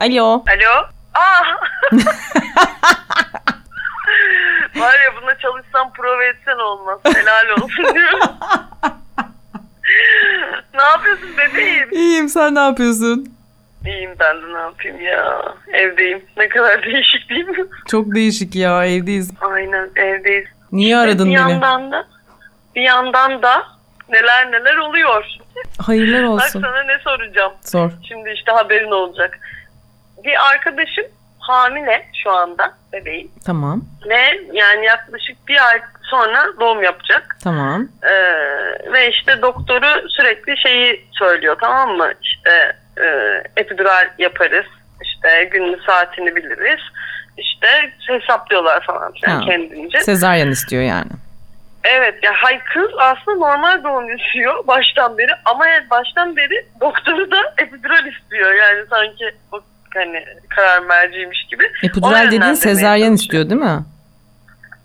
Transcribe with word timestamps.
Alo. 0.00 0.44
Alo. 0.48 0.86
Aa. 1.14 1.42
Var 4.76 4.94
ya 5.04 5.22
buna 5.22 5.38
çalışsam 5.38 5.92
prova 5.92 6.24
etsen 6.24 6.58
olmaz. 6.58 6.98
Helal 7.14 7.48
olsun 7.62 7.94
diyorum. 7.94 8.20
ne 10.74 10.82
yapıyorsun 10.82 11.28
bebeğim? 11.38 11.88
İyiyim 11.92 12.28
sen 12.28 12.54
ne 12.54 12.58
yapıyorsun? 12.60 13.32
İyiyim 13.86 14.14
ben 14.20 14.42
de 14.42 14.54
ne 14.54 14.58
yapayım 14.58 15.00
ya. 15.00 15.42
Evdeyim. 15.72 16.24
Ne 16.36 16.48
kadar 16.48 16.82
değişik 16.86 17.30
değil 17.30 17.48
mi? 17.48 17.64
Çok 17.88 18.14
değişik 18.14 18.54
ya 18.56 18.84
evdeyiz. 18.86 19.30
Aynen 19.40 19.90
evdeyiz. 19.96 20.48
Niye 20.72 20.96
aradın 20.96 21.30
bir 21.30 21.36
beni? 21.36 21.50
yandan 21.50 21.92
da 21.92 22.06
bir 22.74 22.82
yandan 22.82 23.42
da 23.42 23.62
neler 24.08 24.52
neler 24.52 24.76
oluyor. 24.76 25.24
Hayırlar 25.86 26.22
Bak 26.22 26.30
olsun. 26.30 26.60
sana 26.60 26.82
ne 26.82 26.98
soracağım. 26.98 27.52
Sor. 27.64 27.90
Şimdi 28.08 28.30
işte 28.30 28.52
haberin 28.52 28.90
olacak. 28.90 29.38
Bir 30.26 30.48
arkadaşım 30.52 31.04
hamile 31.38 32.06
şu 32.24 32.30
anda 32.30 32.74
bebeğim. 32.92 33.30
Tamam. 33.46 33.82
Ve 34.08 34.40
yani 34.52 34.86
yaklaşık 34.86 35.48
bir 35.48 35.66
ay 35.68 35.80
sonra 36.02 36.44
doğum 36.60 36.82
yapacak. 36.82 37.36
Tamam. 37.44 37.88
Ee, 38.02 38.12
ve 38.92 39.10
işte 39.10 39.42
doktoru 39.42 40.08
sürekli 40.08 40.56
şeyi 40.62 41.04
söylüyor 41.12 41.56
tamam 41.60 41.96
mı? 41.96 42.12
İşte 42.22 42.76
e, 43.00 43.06
epidural 43.56 44.08
yaparız. 44.18 44.66
İşte 45.02 45.44
günlü 45.44 45.82
saatini 45.86 46.36
biliriz. 46.36 46.80
İşte 47.36 47.68
hesaplıyorlar 48.08 48.84
falan 48.86 49.12
filan 49.12 49.40
Ha. 49.40 49.46
kendince. 49.46 50.00
Sezaryen 50.00 50.48
istiyor 50.48 50.82
yani. 50.82 51.10
Evet 51.84 52.14
ya 52.22 52.32
hay 52.36 52.58
kız 52.58 52.90
aslında 52.98 53.36
normal 53.36 53.84
doğum 53.84 54.16
istiyor 54.16 54.66
baştan 54.66 55.18
beri 55.18 55.32
ama 55.44 55.68
yani 55.68 55.90
baştan 55.90 56.36
beri 56.36 56.66
doktoru 56.80 57.30
da 57.30 57.54
epidural 57.58 58.06
istiyor. 58.06 58.52
Yani 58.54 58.84
sanki 58.90 59.24
hani 59.96 60.24
karar 60.48 60.78
merciymiş 60.78 61.46
gibi. 61.50 61.64
Epidural 61.82 62.26
dediğin 62.30 62.54
sezaryen 62.54 63.12
istiyor 63.12 63.50
değil 63.50 63.60
mi? 63.60 63.84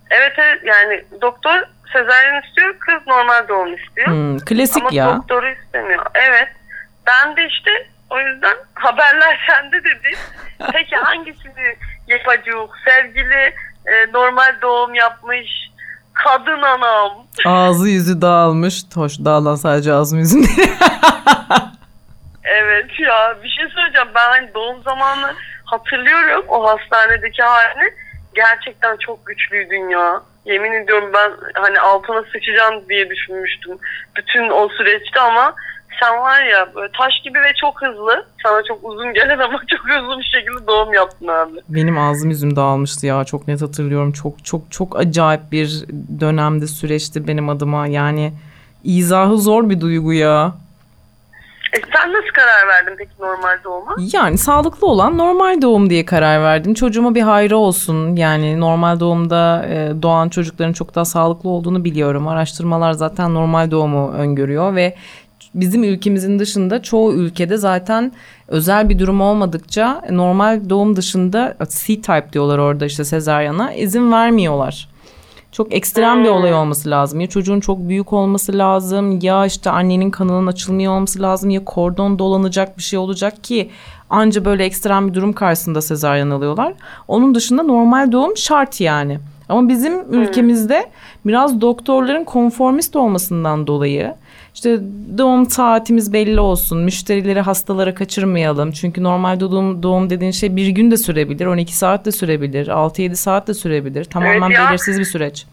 Evet 0.09 0.33
evet 0.37 0.59
yani 0.63 1.05
doktor 1.21 1.63
sezaryen 1.93 2.41
istiyor 2.41 2.75
kız 2.79 3.07
normal 3.07 3.47
doğum 3.47 3.73
istiyor. 3.75 4.07
Hmm, 4.07 4.37
klasik 4.39 4.81
Ama 4.83 4.89
ya. 4.93 5.15
doktoru 5.17 5.49
istemiyor. 5.49 6.05
Evet. 6.13 6.47
Ben 7.07 7.35
de 7.37 7.47
işte 7.47 7.71
o 8.09 8.19
yüzden 8.19 8.55
haberler 8.73 9.39
sende 9.49 9.83
dedi. 9.83 10.17
Peki 10.71 10.95
hangisini 10.95 11.75
yapacağız? 12.07 12.69
Sevgili 12.85 13.53
e, 13.85 14.11
normal 14.13 14.61
doğum 14.61 14.93
yapmış 14.95 15.47
kadın 16.13 16.61
anam. 16.61 17.11
Ağzı 17.45 17.89
yüzü 17.89 18.21
dağılmış. 18.21 18.83
Hoş 18.95 19.19
dağılan 19.19 19.55
sadece 19.55 19.93
ağzım 19.93 20.19
yüzüm 20.19 20.43
değil. 20.43 20.71
Evet 22.51 22.99
ya 22.99 23.37
bir 23.43 23.49
şey 23.49 23.65
söyleyeceğim. 23.69 24.07
Ben 24.15 24.29
hani 24.29 24.53
doğum 24.53 24.83
zamanı 24.83 25.33
hatırlıyorum 25.65 26.45
o 26.47 26.67
hastanedeki 26.67 27.43
halini. 27.43 27.93
Gerçekten 28.35 28.97
çok 28.97 29.25
güçlüydün 29.25 29.89
ya. 29.89 30.21
Yemin 30.45 30.71
ediyorum 30.71 31.11
ben 31.13 31.31
hani 31.53 31.79
altına 31.79 32.23
sıçacağım 32.23 32.89
diye 32.89 33.09
düşünmüştüm. 33.09 33.77
Bütün 34.17 34.49
o 34.49 34.69
süreçte 34.69 35.19
ama 35.19 35.55
sen 36.01 36.17
var 36.17 36.43
ya 36.43 36.67
böyle 36.75 36.91
taş 36.91 37.13
gibi 37.23 37.39
ve 37.39 37.53
çok 37.61 37.81
hızlı. 37.81 38.25
Sana 38.43 38.63
çok 38.67 38.79
uzun 38.83 39.13
gelen 39.13 39.39
ama 39.39 39.61
çok 39.67 39.89
hızlı 39.89 40.19
bir 40.19 40.23
şekilde 40.23 40.67
doğum 40.67 40.93
yaptın 40.93 41.27
abi. 41.27 41.59
Benim 41.69 41.97
ağzım 41.97 42.29
yüzüm 42.29 42.55
dağılmıştı 42.55 43.05
ya. 43.05 43.23
Çok 43.23 43.47
net 43.47 43.61
hatırlıyorum. 43.61 44.11
Çok 44.11 44.45
çok 44.45 44.71
çok 44.71 44.99
acayip 44.99 45.51
bir 45.51 45.85
dönemde 46.19 46.67
süreçti 46.67 47.27
benim 47.27 47.49
adıma. 47.49 47.87
Yani 47.87 48.33
izahı 48.83 49.37
zor 49.37 49.69
bir 49.69 49.81
duygu 49.81 50.13
ya. 50.13 50.53
E 51.73 51.77
sen 51.93 52.13
nasıl 52.13 52.29
karar 52.33 52.67
verdin 52.67 52.95
peki 52.97 53.11
normal 53.19 53.63
doğuma? 53.63 53.95
Yani 54.13 54.37
sağlıklı 54.37 54.87
olan 54.87 55.17
normal 55.17 55.61
doğum 55.61 55.89
diye 55.89 56.05
karar 56.05 56.43
verdim. 56.43 56.73
Çocuğuma 56.73 57.15
bir 57.15 57.21
hayrı 57.21 57.57
olsun. 57.57 58.15
Yani 58.15 58.59
normal 58.59 58.99
doğumda 58.99 59.65
e, 59.69 60.01
doğan 60.01 60.29
çocukların 60.29 60.73
çok 60.73 60.95
daha 60.95 61.05
sağlıklı 61.05 61.49
olduğunu 61.49 61.83
biliyorum. 61.83 62.27
Araştırmalar 62.27 62.91
zaten 62.91 63.33
normal 63.33 63.71
doğumu 63.71 64.11
öngörüyor 64.11 64.75
ve 64.75 64.95
bizim 65.55 65.83
ülkemizin 65.83 66.39
dışında 66.39 66.81
çoğu 66.81 67.13
ülkede 67.13 67.57
zaten 67.57 68.11
özel 68.47 68.89
bir 68.89 68.99
durum 68.99 69.21
olmadıkça 69.21 70.01
normal 70.09 70.69
doğum 70.69 70.95
dışında 70.95 71.57
C-type 71.69 72.33
diyorlar 72.33 72.57
orada 72.57 72.85
işte 72.85 73.03
sezaryana 73.05 73.73
izin 73.73 74.11
vermiyorlar. 74.11 74.90
Çok 75.51 75.73
ekstrem 75.73 76.23
bir 76.23 76.29
olay 76.29 76.53
olması 76.53 76.89
lazım. 76.89 77.19
Ya 77.19 77.27
çocuğun 77.27 77.59
çok 77.59 77.79
büyük 77.79 78.13
olması 78.13 78.57
lazım 78.57 79.19
ya 79.21 79.45
işte 79.45 79.69
annenin 79.69 80.11
kanının 80.11 80.47
açılmıyor 80.47 80.93
olması 80.93 81.21
lazım 81.21 81.49
ya 81.49 81.65
kordon 81.65 82.19
dolanacak 82.19 82.77
bir 82.77 82.83
şey 82.83 82.99
olacak 82.99 83.43
ki 83.43 83.69
anca 84.09 84.45
böyle 84.45 84.65
ekstrem 84.65 85.07
bir 85.07 85.13
durum 85.13 85.33
karşısında 85.33 85.81
sezaryen 85.81 86.29
alıyorlar. 86.29 86.73
Onun 87.07 87.35
dışında 87.35 87.63
normal 87.63 88.11
doğum 88.11 88.37
şart 88.37 88.81
yani. 88.81 89.19
Ama 89.49 89.69
bizim 89.69 90.13
ülkemizde 90.13 90.89
biraz 91.25 91.61
doktorların 91.61 92.23
konformist 92.23 92.95
olmasından 92.95 93.67
dolayı 93.67 94.13
işte 94.53 94.79
doğum 95.17 95.49
saatimiz 95.49 96.13
belli 96.13 96.39
olsun, 96.39 96.77
müşterileri 96.83 97.41
hastalara 97.41 97.95
kaçırmayalım. 97.95 98.71
Çünkü 98.71 99.03
normal 99.03 99.39
doğum, 99.39 99.83
doğum 99.83 100.09
dediğin 100.09 100.31
şey 100.31 100.55
bir 100.55 100.67
gün 100.67 100.91
de 100.91 100.97
sürebilir, 100.97 101.45
12 101.45 101.75
saat 101.75 102.05
de 102.05 102.11
sürebilir, 102.11 102.67
6-7 102.67 103.15
saat 103.15 103.47
de 103.47 103.53
sürebilir. 103.53 104.05
Tamamen 104.05 104.49
Evet 104.49 104.59
belirsiz 104.59 104.99
bir 104.99 105.05
süreç. 105.05 105.45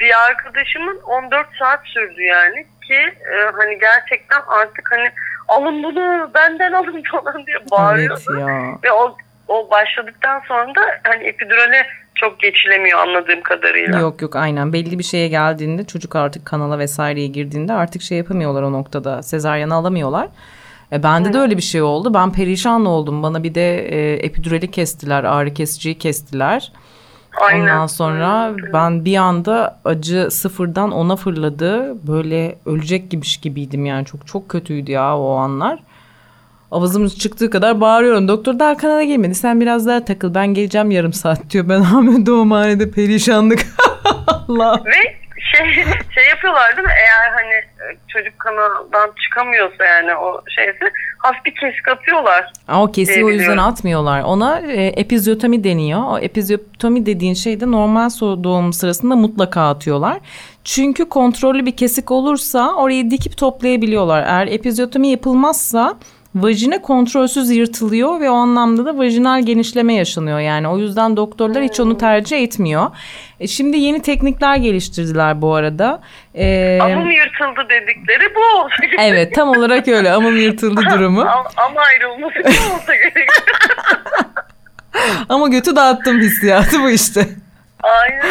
bir 0.00 0.24
arkadaşımın 0.26 1.00
14 1.00 1.46
saat 1.58 1.80
sürdü 1.84 2.22
yani 2.22 2.66
ki 2.86 2.94
e, 3.32 3.50
hani 3.56 3.78
gerçekten 3.78 4.40
artık 4.48 4.92
hani 4.92 5.10
alın 5.48 5.82
bunu 5.82 6.30
benden 6.34 6.72
alın 6.72 7.02
falan 7.12 7.46
diye 7.46 7.56
bağırıyordu. 7.70 8.20
Evet 8.30 8.40
ya. 8.40 8.78
Ve 8.84 8.92
o, 8.92 9.16
o 9.48 9.70
başladıktan 9.70 10.42
sonra 10.48 10.74
da 10.74 10.80
hani 11.04 11.24
epidurale 11.24 11.86
çok 12.16 12.40
geçilemiyor 12.40 12.98
anladığım 12.98 13.42
kadarıyla. 13.42 13.98
Yok 13.98 14.22
yok 14.22 14.36
aynen 14.36 14.72
belli 14.72 14.98
bir 14.98 15.04
şeye 15.04 15.28
geldiğinde 15.28 15.84
çocuk 15.84 16.16
artık 16.16 16.46
kanala 16.46 16.78
vesaireye 16.78 17.26
girdiğinde 17.26 17.72
artık 17.72 18.02
şey 18.02 18.18
yapamıyorlar 18.18 18.62
o 18.62 18.72
noktada 18.72 19.22
sezaryen 19.22 19.70
alamıyorlar. 19.70 20.28
E, 20.92 21.02
bende 21.02 21.32
de 21.32 21.38
öyle 21.38 21.56
bir 21.56 21.62
şey 21.62 21.82
oldu. 21.82 22.14
Ben 22.14 22.32
perişan 22.32 22.86
oldum. 22.86 23.22
Bana 23.22 23.42
bir 23.42 23.54
de 23.54 23.78
e, 23.78 24.14
epidurali 24.14 24.70
kestiler, 24.70 25.24
ağrı 25.24 25.54
kesiciyi 25.54 25.98
kestiler. 25.98 26.72
Aynen. 27.40 27.62
Ondan 27.62 27.86
sonra 27.86 28.28
Aynen. 28.28 28.72
ben 28.72 29.04
bir 29.04 29.16
anda 29.16 29.80
acı 29.84 30.30
sıfırdan 30.30 30.92
ona 30.92 31.16
fırladı. 31.16 32.06
Böyle 32.06 32.58
ölecek 32.66 33.04
gibiymiş 33.04 33.36
gibiydim 33.36 33.86
yani 33.86 34.04
çok 34.04 34.26
çok 34.26 34.48
kötüydü 34.48 34.92
ya 34.92 35.18
o 35.18 35.34
anlar. 35.34 35.78
Avazımız 36.70 37.18
çıktığı 37.18 37.50
kadar 37.50 37.80
bağırıyorum. 37.80 38.28
Doktor 38.28 38.58
daha 38.58 38.76
kanala 38.76 39.02
gelmedi. 39.02 39.34
Sen 39.34 39.60
biraz 39.60 39.86
daha 39.86 40.04
takıl. 40.04 40.34
Ben 40.34 40.54
geleceğim 40.54 40.90
yarım 40.90 41.12
saat 41.12 41.50
diyor. 41.50 41.68
Ben 41.68 41.82
hemen 41.94 42.26
doğumhanede 42.26 42.90
perişanlık. 42.90 43.66
Allah. 44.48 44.82
Ve 44.84 45.26
şey 45.56 45.84
şey 46.14 46.24
yapıyorlar 46.28 46.76
değil 46.76 46.88
mi? 46.88 46.94
Eğer 46.94 47.30
hani 47.32 47.88
çocuk 48.08 48.38
kanaldan 48.38 49.10
çıkamıyorsa 49.24 49.84
yani 49.84 50.14
o 50.14 50.40
şeyse 50.56 50.92
hafif 51.18 51.44
bir 51.44 51.54
kesik 51.54 51.88
atıyorlar. 51.88 52.52
Ama 52.68 52.82
o 52.82 52.92
kesiyi 52.92 53.24
o 53.24 53.28
yüzden 53.28 53.56
atmıyorlar. 53.56 54.22
Ona 54.22 54.60
e, 54.60 54.86
epizyotomi 54.86 55.64
deniyor. 55.64 56.00
O 56.10 56.18
epizyotomi 56.18 57.06
dediğin 57.06 57.34
şey 57.34 57.60
de 57.60 57.70
normal 57.70 58.10
doğum 58.44 58.72
sırasında 58.72 59.16
mutlaka 59.16 59.68
atıyorlar. 59.68 60.18
Çünkü 60.64 61.08
kontrollü 61.08 61.66
bir 61.66 61.76
kesik 61.76 62.10
olursa 62.10 62.74
orayı 62.74 63.10
dikip 63.10 63.36
toplayabiliyorlar. 63.36 64.22
Eğer 64.22 64.46
epizyotomi 64.46 65.08
yapılmazsa 65.08 65.96
vajine 66.36 66.82
kontrolsüz 66.82 67.50
yırtılıyor 67.50 68.20
ve 68.20 68.30
o 68.30 68.34
anlamda 68.34 68.84
da 68.84 68.98
vajinal 68.98 69.42
genişleme 69.42 69.94
yaşanıyor. 69.94 70.40
Yani 70.40 70.68
o 70.68 70.78
yüzden 70.78 71.16
doktorlar 71.16 71.62
hiç 71.62 71.80
onu 71.80 71.98
tercih 71.98 72.42
etmiyor. 72.42 72.86
E, 73.40 73.46
şimdi 73.46 73.78
yeni 73.78 74.02
teknikler 74.02 74.56
geliştirdiler 74.56 75.42
bu 75.42 75.54
arada. 75.54 76.00
E, 76.34 76.78
Amım 76.82 77.10
yırtıldı 77.10 77.68
dedikleri 77.70 78.34
bu 78.34 78.68
evet 79.02 79.34
tam 79.34 79.48
olarak 79.48 79.88
öyle 79.88 80.12
amım 80.12 80.36
yırtıldı 80.36 80.80
durumu. 80.94 81.20
Am- 81.20 81.52
Ama 81.56 81.80
ayrılması 81.80 82.34
bu 82.44 82.74
olsa 82.74 82.94
gerek. 82.94 83.28
Ama 85.28 85.48
götü 85.48 85.76
dağıttım 85.76 86.20
hissiyatı 86.20 86.82
bu 86.82 86.90
işte. 86.90 87.28
Aynen 88.02 88.26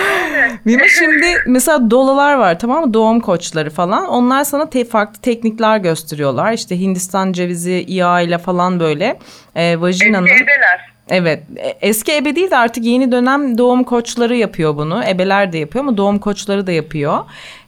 öyle. 0.65 0.87
Şimdi 0.89 1.25
mesela 1.47 1.91
dolalar 1.91 2.35
var 2.35 2.59
tamam 2.59 2.85
mı 2.85 2.93
doğum 2.93 3.19
koçları 3.19 3.69
falan 3.69 4.05
onlar 4.07 4.43
sana 4.43 4.69
te- 4.69 4.85
farklı 4.85 5.21
teknikler 5.21 5.77
gösteriyorlar 5.77 6.53
işte 6.53 6.79
Hindistan 6.79 7.31
cevizi 7.31 7.85
yağ 7.87 8.21
ile 8.21 8.37
falan 8.37 8.79
böyle 8.79 9.19
e, 9.55 9.81
vajinanın 9.81 10.27
Evdeler. 10.27 10.94
Evet 11.09 11.43
e, 11.57 11.67
eski 11.67 12.15
ebe 12.15 12.35
değil 12.35 12.51
de 12.51 12.57
artık 12.57 12.85
yeni 12.85 13.11
dönem 13.11 13.57
doğum 13.57 13.83
koçları 13.83 14.35
yapıyor 14.35 14.77
bunu. 14.77 15.03
Ebeler 15.09 15.53
de 15.53 15.57
yapıyor 15.57 15.85
ama 15.85 15.97
doğum 15.97 16.19
koçları 16.19 16.67
da 16.67 16.71
yapıyor. 16.71 17.19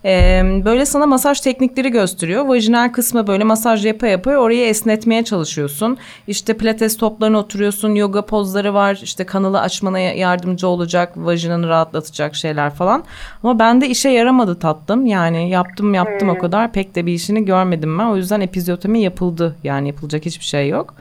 E, 0.06 0.42
böyle 0.66 0.86
sana 0.86 1.06
masaj 1.06 1.40
teknikleri 1.40 1.90
gösteriyor. 1.90 2.46
Vajinal 2.46 2.90
kısmı 2.90 3.28
böyle 3.28 3.44
masaj 3.44 3.86
yapa 3.86 4.08
yapa 4.08 4.32
orayı 4.32 4.66
esnetmeye 4.66 5.24
çalışıyorsun. 5.24 5.98
İşte 6.28 6.58
pilates 6.58 6.98
toplarına 6.98 7.38
oturuyorsun 7.38 7.96
yoga 7.96 8.26
pozları 8.26 8.74
var. 8.74 9.00
İşte 9.04 9.26
kanalı 9.26 9.60
açmana 9.62 10.00
yardımcı 10.00 10.68
olacak 10.68 11.14
vajinanı 11.18 11.68
rahatlatacak 11.68 12.36
şeyler 12.36 12.70
falan. 12.74 13.04
Ama 13.44 13.60
bende 13.60 13.90
işe 13.90 14.10
yaramadı 14.10 14.60
tatlım. 14.60 15.06
Yani 15.06 15.50
yaptım 15.50 15.94
yaptım 15.94 16.30
o 16.30 16.38
kadar. 16.38 16.72
Pek 16.72 16.96
de 16.96 17.06
bir 17.06 17.14
işini 17.14 17.46
görmedim 17.46 18.00
ben. 18.00 18.06
O 18.06 18.16
yüzden 18.16 18.42
epizyotomi 18.42 19.02
yapıldı. 19.02 19.56
Yani 19.64 19.88
yapılacak 19.88 20.26
hiçbir 20.26 20.46
şey 20.46 20.70
yok. 20.70 20.94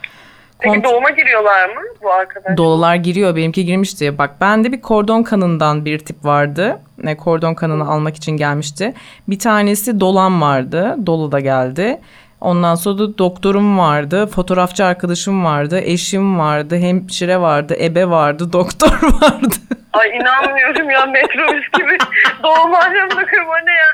Peki 0.59 0.85
doğuma 0.85 1.11
giriyorlar 1.11 1.69
mı 1.69 1.81
bu 2.03 2.13
arkadaşlar? 2.13 2.57
Dolular 2.57 2.95
giriyor. 2.95 3.37
Benimki 3.37 3.65
girmişti. 3.65 4.19
Bak 4.19 4.41
bende 4.41 4.73
bir 4.73 4.81
kordon 4.81 5.23
kanından 5.23 5.85
bir 5.85 5.99
tip 5.99 6.25
vardı. 6.25 6.81
Ne 6.99 7.17
kordon 7.17 7.55
kanını 7.55 7.89
almak 7.91 8.17
için 8.17 8.33
gelmişti. 8.33 8.95
Bir 9.29 9.39
tanesi 9.39 10.01
dolan 10.01 10.41
vardı. 10.41 10.97
Dolu 11.07 11.33
da 11.33 11.41
geldi. 11.41 12.01
Ondan 12.41 12.75
sonra 12.75 12.99
da 12.99 13.19
doktorum 13.19 13.79
vardı, 13.79 14.27
fotoğrafçı 14.27 14.85
arkadaşım 14.85 15.45
vardı, 15.45 15.81
eşim 15.81 16.39
vardı, 16.39 16.77
hemşire 16.77 17.41
vardı, 17.41 17.77
ebe 17.81 18.09
vardı, 18.09 18.53
doktor 18.53 19.03
vardı. 19.03 19.55
Ay 19.93 20.09
inanmıyorum 20.17 20.91
ya 20.91 21.07
metrobüs 21.07 21.65
gibi 21.79 21.99
doğum 22.43 22.75
ahlakına 22.75 23.27
kırma 23.27 23.59
ne 23.59 23.73
ya? 23.73 23.87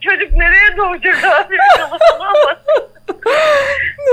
Çocuk 0.00 0.32
nereye 0.32 0.76
doğacak 0.76 1.24
abi? 1.24 1.56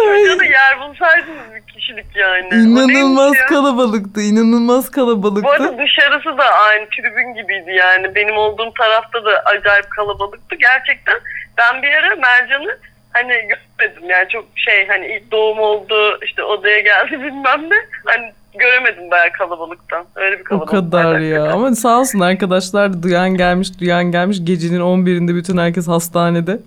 Çocuğa 0.05 0.39
da 0.39 0.43
yer 0.43 0.79
bulsaydınız 0.79 1.53
bir 1.55 1.66
kişilik 1.77 2.05
yani. 2.15 2.47
O 2.51 2.55
İnanılmaz 2.55 3.33
kalabalıktı, 3.49 4.21
inanılmaz 4.21 4.87
Bu 4.87 4.91
kalabalıktı. 4.91 5.49
arada 5.49 5.77
dışarısı 5.77 6.37
da 6.37 6.43
aynı 6.69 6.85
tribün 6.89 7.33
gibiydi 7.41 7.71
yani. 7.77 8.15
Benim 8.15 8.37
olduğum 8.37 8.73
tarafta 8.79 9.25
da 9.25 9.31
acayip 9.45 9.89
kalabalıktı. 9.89 10.55
Gerçekten 10.55 11.15
ben 11.57 11.81
bir 11.83 11.91
ara 11.91 12.15
Mercan'ı 12.15 12.77
hani 13.13 13.33
görmedim 13.33 14.09
yani 14.09 14.29
çok 14.29 14.45
şey 14.55 14.87
hani 14.87 15.07
ilk 15.07 15.31
doğum 15.31 15.59
oldu 15.59 16.19
işte 16.25 16.43
odaya 16.43 16.79
geldi 16.79 17.11
bilmem 17.23 17.69
ne. 17.69 17.75
Hani 18.05 18.31
göremedim 18.59 19.11
bayağı 19.11 19.31
kalabalıktan. 19.31 20.05
Öyle 20.15 20.35
bir 20.39 20.41
O 20.41 20.43
kalabalık. 20.43 20.69
kadar 20.69 21.05
vardı 21.05 21.23
ya. 21.23 21.35
hakikaten. 21.41 21.57
Ama 21.59 21.75
sağ 21.75 21.99
olsun 21.99 22.19
arkadaşlar 22.19 23.03
duyan 23.03 23.29
gelmiş, 23.29 23.79
duyan 23.79 24.03
gelmiş. 24.11 24.37
Gecenin 24.43 24.79
11'inde 24.79 25.35
bütün 25.35 25.57
herkes 25.57 25.87
hastanede. 25.87 26.59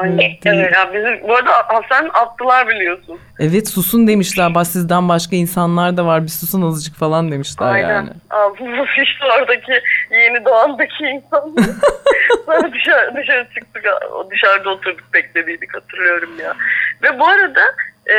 Ay, 0.00 0.38
evet 0.44 0.72
ya 0.74 0.94
bizim 0.94 1.28
bu 1.28 1.34
arada 1.34 1.52
Hasan 1.52 2.10
attılar 2.14 2.68
biliyorsun. 2.68 3.20
Evet 3.38 3.68
susun 3.68 4.06
demişler. 4.06 4.54
Bak 4.54 4.66
sizden 4.66 5.08
başka 5.08 5.36
insanlar 5.36 5.96
da 5.96 6.06
var. 6.06 6.22
Bir 6.22 6.28
susun 6.28 6.62
azıcık 6.62 6.96
falan 6.96 7.32
demişler 7.32 7.66
Aynen. 7.66 7.88
yani. 7.88 8.10
Ağzımız 8.30 8.88
işte 9.02 9.24
oradaki 9.38 9.72
yeni 10.10 10.44
doğandaki 10.44 11.04
insanlar. 11.04 11.64
Sonra 12.46 12.72
dışarı, 12.72 13.14
dışarı 13.16 13.46
çıktık. 13.54 13.84
Dışarıda 14.30 14.70
oturduk 14.70 15.14
beklediydik 15.14 15.74
hatırlıyorum 15.74 16.30
ya. 16.42 16.54
Ve 17.02 17.18
bu 17.18 17.26
arada 17.26 17.60
e, 18.10 18.16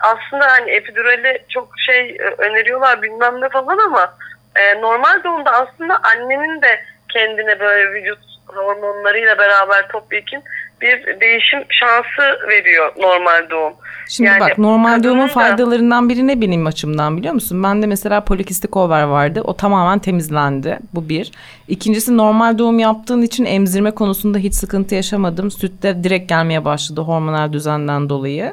aslında 0.00 0.46
hani 0.46 0.70
epidurali 0.70 1.42
çok 1.48 1.68
şey 1.86 2.10
e, 2.10 2.34
öneriyorlar 2.38 3.02
bilmem 3.02 3.40
ne 3.40 3.48
falan 3.48 3.78
ama 3.78 4.14
e, 4.56 4.80
normal 4.80 5.24
doğumda 5.24 5.50
aslında 5.50 6.00
annenin 6.14 6.62
de 6.62 6.80
kendine 7.08 7.60
böyle 7.60 7.92
vücut 7.92 8.18
hormonlarıyla 8.46 9.38
beraber 9.38 9.88
topyekun 9.88 10.42
bir 10.80 11.20
değişim 11.20 11.60
şansı 11.70 12.48
veriyor 12.48 12.92
normal 12.98 13.50
doğum. 13.50 13.72
Şimdi 14.08 14.30
Yani 14.30 14.40
bak 14.40 14.58
normal 14.58 15.02
doğumun 15.02 15.28
da- 15.28 15.32
faydalarından 15.32 16.08
biri 16.08 16.26
ne 16.26 16.40
benim 16.40 16.66
açımdan 16.66 17.16
biliyor 17.16 17.34
musun? 17.34 17.62
Bende 17.62 17.86
mesela 17.86 18.24
polikistik 18.24 18.76
over 18.76 19.02
vardı. 19.02 19.40
O 19.44 19.56
tamamen 19.56 19.98
temizlendi. 19.98 20.78
Bu 20.94 21.08
bir. 21.08 21.30
İkincisi 21.68 22.16
normal 22.16 22.58
doğum 22.58 22.78
yaptığın 22.78 23.22
için 23.22 23.44
emzirme 23.44 23.90
konusunda 23.90 24.38
hiç 24.38 24.54
sıkıntı 24.54 24.94
yaşamadım. 24.94 25.50
Sütte 25.50 26.04
direkt 26.04 26.28
gelmeye 26.28 26.64
başladı 26.64 27.00
hormonal 27.00 27.52
düzenden 27.52 28.08
dolayı. 28.08 28.52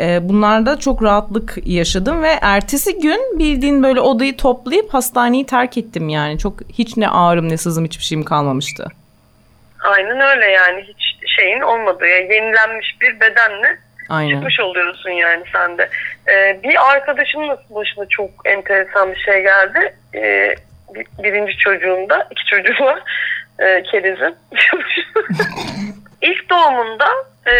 Ee, 0.00 0.28
bunlarda 0.28 0.78
çok 0.78 1.02
rahatlık 1.02 1.58
yaşadım 1.64 2.22
ve 2.22 2.32
ertesi 2.42 3.00
gün 3.00 3.38
bildiğin 3.38 3.82
böyle 3.82 4.00
odayı 4.00 4.36
toplayıp 4.36 4.94
hastaneyi 4.94 5.46
terk 5.46 5.78
ettim 5.78 6.08
yani. 6.08 6.38
Çok 6.38 6.54
hiç 6.72 6.96
ne 6.96 7.08
ağrım 7.08 7.48
ne 7.48 7.56
sızım 7.56 7.84
hiçbir 7.84 8.04
şeyim 8.04 8.24
kalmamıştı. 8.24 8.86
Aynen 9.80 10.20
öyle 10.20 10.46
yani 10.50 10.82
hiç 10.82 11.16
şeyin 11.38 11.60
olmadığı 11.60 12.06
yani 12.06 12.34
yenilenmiş 12.34 12.96
bir 13.00 13.20
bedenle 13.20 13.78
Aynen. 14.08 14.34
çıkmış 14.34 14.60
oluyorsun 14.60 15.10
yani 15.10 15.42
sen 15.52 15.78
de. 15.78 15.88
Ee, 16.28 16.60
bir 16.62 16.90
arkadaşımın 16.92 17.58
başına 17.70 18.06
çok 18.08 18.30
enteresan 18.44 19.12
bir 19.12 19.18
şey 19.20 19.42
geldi. 19.42 19.94
Ee, 20.14 20.54
bir- 20.94 21.06
birinci 21.24 21.56
çocuğunda, 21.58 22.28
iki 22.30 22.44
çocuğu 22.44 22.84
var. 22.84 23.02
Ee, 23.60 23.82
kerizin. 23.90 24.36
İlk 26.22 26.50
doğumunda 26.50 27.06
e, 27.46 27.52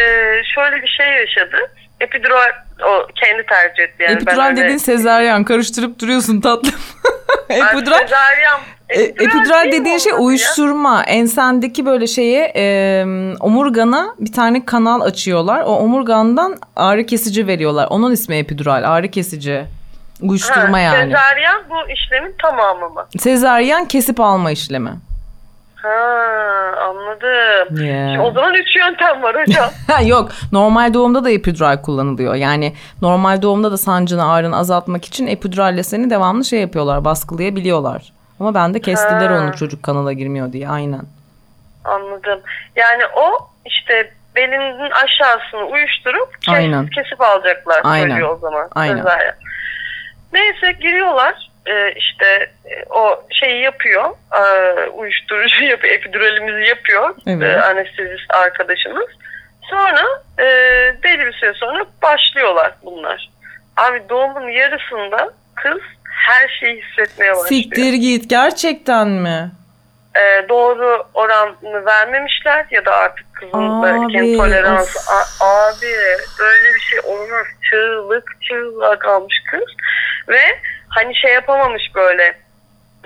şöyle 0.55 0.83
bir 0.83 0.89
şey 0.99 1.07
yaşadı. 1.13 1.57
Epidural 2.01 2.51
o 2.85 3.07
kendi 3.15 3.47
tercih 3.47 3.83
etti. 3.83 4.03
Yani 4.03 4.17
ben 4.17 4.23
Epidural 4.23 4.47
öyle- 4.47 4.57
dediğin 4.63 4.79
sezaryen 4.79 5.45
karıştırıp 5.45 5.99
duruyorsun 6.01 6.41
tatlım. 6.41 6.75
Ben 7.51 7.57
Epidural 7.67 7.99
sezaryen- 7.99 8.61
E, 8.89 9.01
epidural 9.03 9.63
değil 9.63 9.75
mi 9.75 9.81
dediğin 9.81 9.99
şey 9.99 10.13
olmadı 10.13 10.23
ya? 10.23 10.29
uyuşturma. 10.29 11.03
Ensendeki 11.03 11.87
böyle 11.87 12.07
şeye 12.07 12.53
e, 12.57 13.05
omurgana 13.41 14.15
bir 14.19 14.33
tane 14.33 14.65
kanal 14.65 15.01
açıyorlar. 15.01 15.61
O 15.61 15.71
omurgandan 15.71 16.57
ağrı 16.77 17.07
kesici 17.07 17.47
veriyorlar. 17.47 17.87
Onun 17.91 18.13
ismi 18.13 18.37
epidural. 18.37 18.83
Ağrı 18.87 19.09
kesici. 19.09 19.65
Uyuşturma 20.23 20.77
Ha, 20.77 20.81
yani. 20.81 21.13
Sezaryen 21.13 21.63
bu 21.71 21.93
işlemin 21.93 22.35
tamamı 22.43 22.91
mı? 22.91 23.07
Sezaryen 23.19 23.85
kesip 23.85 24.21
alma 24.21 24.51
işlemi. 24.51 24.91
Ha 25.83 25.89
anladım. 26.89 27.85
Yeah. 27.85 28.25
O 28.25 28.33
zaman 28.33 28.55
üç 28.55 28.77
yöntem 28.77 29.23
var 29.23 29.37
hocam. 29.41 29.71
Yok 30.09 30.29
normal 30.53 30.95
doğumda 30.95 31.25
da 31.25 31.31
epidural 31.31 31.83
kullanılıyor. 31.83 32.35
Yani 32.35 32.73
normal 33.03 33.43
doğumda 33.43 33.73
da 33.73 33.77
sancını 33.77 34.31
ağrını 34.31 34.57
azaltmak 34.57 35.05
için 35.05 35.27
epiduralle 35.27 35.83
seni 35.83 36.11
devamlı 36.11 36.45
şey 36.45 36.61
yapıyorlar 36.61 37.05
baskılayabiliyorlar. 37.05 38.13
Ama 38.41 38.55
bende 38.55 38.81
kestiler 38.81 39.31
Ha. 39.31 39.35
onu 39.39 39.57
çocuk 39.57 39.83
kanala 39.83 40.13
girmiyor 40.13 40.53
diye 40.53 40.69
aynen. 40.69 41.03
Anladım. 41.85 42.41
Yani 42.77 43.03
o 43.17 43.39
işte 43.67 44.11
belinin 44.37 44.91
aşağısını 44.91 45.65
uyuşturup 45.67 46.43
kes- 46.43 46.55
Aynen. 46.55 46.87
kesip 46.87 47.21
alacaklar 47.21 47.81
Aynen. 47.85 48.11
çocuğu 48.15 48.27
o 48.27 48.37
zaman. 48.37 48.69
Aynen. 48.75 49.05
Neyse 50.33 50.73
giriyorlar. 50.73 51.49
Ee, 51.67 51.93
işte 51.97 52.51
e, 52.65 52.85
o 52.91 53.25
şeyi 53.41 53.63
yapıyor. 53.63 54.11
Ee, 54.37 54.89
uyuşturucu 54.91 55.65
yapıyor. 55.71 55.95
Epiduralimizi 55.95 56.69
yapıyor. 56.69 57.15
Evet. 57.27 57.57
Ee, 57.57 57.61
anestezist 57.63 58.35
arkadaşımız. 58.35 59.07
Sonra 59.71 60.03
e, 60.39 60.45
belli 61.03 61.27
bir 61.27 61.33
süre 61.33 61.53
sonra 61.55 61.85
başlıyorlar 62.03 62.73
bunlar. 62.85 63.31
Abi 63.77 64.03
doğumun 64.09 64.49
yarısında 64.49 65.31
kız 65.55 65.81
her 66.27 66.49
şeyi 66.61 66.83
hissetmeye 66.83 67.31
başlıyor. 67.33 67.49
Siktir 67.49 67.93
git 67.93 68.31
gerçekten 68.31 69.09
mi? 69.09 69.51
e, 70.17 70.49
doğru 70.49 71.05
oranını 71.15 71.87
vermemişler 71.87 72.67
ya 72.71 72.85
da 72.85 72.97
artık 72.97 73.35
kızın 73.35 73.83
belki 73.83 74.37
toleransı. 74.37 74.99
of. 74.99 75.09
A- 75.41 75.45
abi 75.69 75.93
böyle 76.39 76.75
bir 76.75 76.81
şey 76.81 77.01
olmaz. 77.01 77.47
Çığlık 77.71 78.37
çığlığa 78.43 78.99
kalmış 78.99 79.35
kız. 79.51 79.65
Ve 80.29 80.41
hani 80.89 81.17
şey 81.17 81.33
yapamamış 81.33 81.83
böyle 81.95 82.39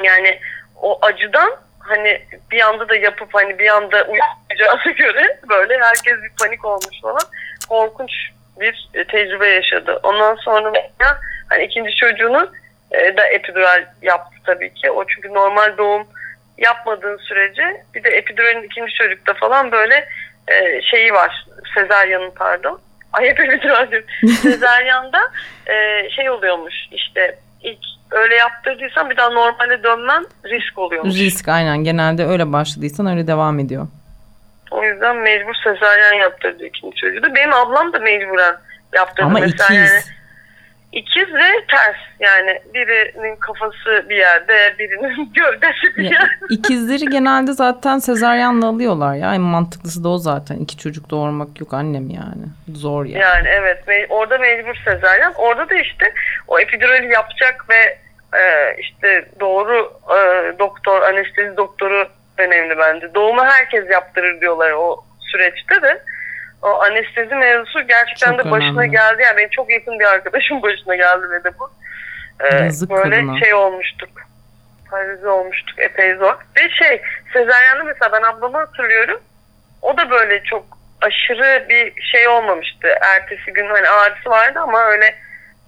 yani 0.03 0.41
o 0.77 0.99
acıdan 1.03 1.57
hani 1.79 2.23
bir 2.51 2.61
anda 2.61 2.89
da 2.89 2.97
yapıp 2.97 3.35
hani 3.35 3.59
bir 3.59 3.69
anda 3.69 3.97
uyanacağına 4.07 4.93
göre 4.97 5.39
böyle 5.49 5.79
herkes 5.79 6.23
bir 6.23 6.33
panik 6.41 6.65
olmuş 6.65 7.01
falan. 7.03 7.23
Korkunç 7.69 8.11
bir 8.61 8.89
tecrübe 9.09 9.49
yaşadı. 9.49 10.01
Ondan 10.03 10.35
sonra 10.35 10.73
hani 11.49 11.65
ikinci 11.65 11.97
çocuğunu 11.97 12.51
e, 12.95 13.17
da 13.17 13.27
epidural 13.27 13.85
yaptı 14.03 14.37
tabii 14.45 14.75
ki. 14.75 14.91
O 14.91 15.05
çünkü 15.07 15.35
normal 15.35 15.79
doğum 15.79 16.07
yapmadığın 16.59 17.17
sürece 17.17 17.85
bir 17.95 18.05
de 18.05 18.09
epiduralin 18.09 18.63
ikinci 18.63 18.95
çocukta 18.95 19.35
falan 19.35 19.73
böyle 19.73 20.09
e, 20.49 20.83
şeyi 20.83 21.13
var. 21.13 21.47
Sezaryanın 21.75 22.31
pardon. 22.31 22.81
Ay 23.13 23.29
hep 23.29 23.41
epidural 23.41 23.91
diyorum. 23.91 24.09
Sezaryanda 24.43 25.21
e, 25.67 26.11
şey 26.11 26.31
oluyormuş 26.31 26.75
işte 26.91 27.39
ilk 27.63 27.79
öyle 28.11 28.35
yaptırdıysan 28.35 29.11
bir 29.11 29.17
daha 29.17 29.31
normale 29.31 29.83
dönmen 29.83 30.27
risk 30.45 30.79
oluyormuş. 30.79 31.15
Risk 31.15 31.49
aynen 31.49 31.79
genelde 31.85 32.27
öyle 32.27 32.53
başladıysan 32.53 33.07
öyle 33.07 33.27
devam 33.27 33.59
ediyor. 33.59 33.87
O 34.71 34.85
yüzden 34.85 35.17
mecbur 35.17 35.55
sezaryen 35.65 36.13
yaptırdı 36.13 36.67
ikinci 36.67 36.97
çocuğu 36.97 37.23
da. 37.23 37.35
Benim 37.35 37.53
ablam 37.53 37.93
da 37.93 37.99
mecburen 37.99 38.55
yaptırdı. 38.95 39.27
Ama 39.27 39.39
Mesela 39.39 39.65
ikiz. 39.65 39.93
Yani, 39.93 40.03
ikiz 40.93 41.35
ve 41.35 41.67
ters 41.71 41.97
yani 42.21 42.61
birinin 42.75 43.37
kafası 43.37 44.07
bir 44.09 44.17
yerde 44.17 44.75
birinin 44.79 45.33
gövdesi 45.35 45.97
bir 45.97 46.05
yerde. 46.05 46.29
ikizleri 46.51 47.05
genelde 47.11 47.53
zaten 47.53 47.99
sezaryenle 47.99 48.67
alıyorlar 48.67 49.15
ya. 49.15 49.35
En 49.35 49.41
mantıklısı 49.41 50.05
da 50.05 50.09
o 50.09 50.19
zaten. 50.19 50.57
İki 50.57 50.77
çocuk 50.79 51.11
doğurmak 51.11 51.61
yok 51.61 51.75
annem 51.75 52.11
yani. 52.11 52.45
Zor 52.75 53.05
ya. 53.05 53.19
Yani 53.21 53.49
evet 53.49 53.85
me- 53.89 54.07
orada 54.09 54.39
mecbur 54.39 54.75
sezaryen. 54.85 55.33
Orada 55.37 55.71
da 55.71 55.75
işte 55.75 56.15
o 56.49 56.59
epidurali 56.61 57.13
yapacak 57.13 57.65
ve 57.71 57.99
e, 58.39 58.77
işte 58.79 59.29
doğru 59.41 59.93
e, 60.11 60.19
doktor, 60.59 61.03
anestezi 61.03 61.57
doktoru 61.57 62.09
önemli 62.39 62.79
bence. 62.79 63.15
Doğumu 63.15 63.45
herkes 63.45 63.91
yaptırır 63.91 64.41
diyorlar 64.41 64.73
o 64.73 65.05
süreçte 65.21 65.83
de. 65.83 66.03
O 66.63 66.83
anestezi 66.83 67.35
mevzusu 67.35 67.87
gerçekten 67.87 68.31
Çok 68.37 68.39
de 68.47 68.51
başına 68.51 68.81
önemli. 68.81 68.91
geldi. 68.91 69.23
Yani 69.23 69.37
benim 69.37 69.49
çok 69.49 69.71
yakın 69.71 69.99
bir 70.01 70.05
arkadaşım 70.05 70.63
başına 70.63 70.97
geldi 70.97 71.31
ve 71.31 71.45
de 71.45 71.51
bu. 71.59 71.71
E, 72.41 72.57
Yazık 72.65 72.91
böyle 72.91 73.17
kadına. 73.17 73.39
şey 73.45 73.55
olmuştuk. 73.55 74.09
Paralize 74.91 75.29
olmuştuk 75.29 75.79
epey 75.79 76.15
zor. 76.15 76.35
Ve 76.57 76.69
şey 76.71 77.03
sezaryende 77.33 77.83
mesela 77.83 78.13
ben 78.13 78.23
ablamı 78.23 78.59
hatırlıyorum. 78.59 79.21
O 79.83 79.97
da 79.99 80.11
böyle 80.11 80.43
çok 80.45 80.65
aşırı 81.01 81.67
bir 81.69 82.03
şey 82.03 82.29
olmamıştı. 82.29 82.89
Ertesi 83.01 83.53
gün 83.53 83.69
hani 83.69 83.89
ağrısı 83.89 84.31
vardı 84.31 84.61
ama 84.61 84.85
öyle 84.85 85.15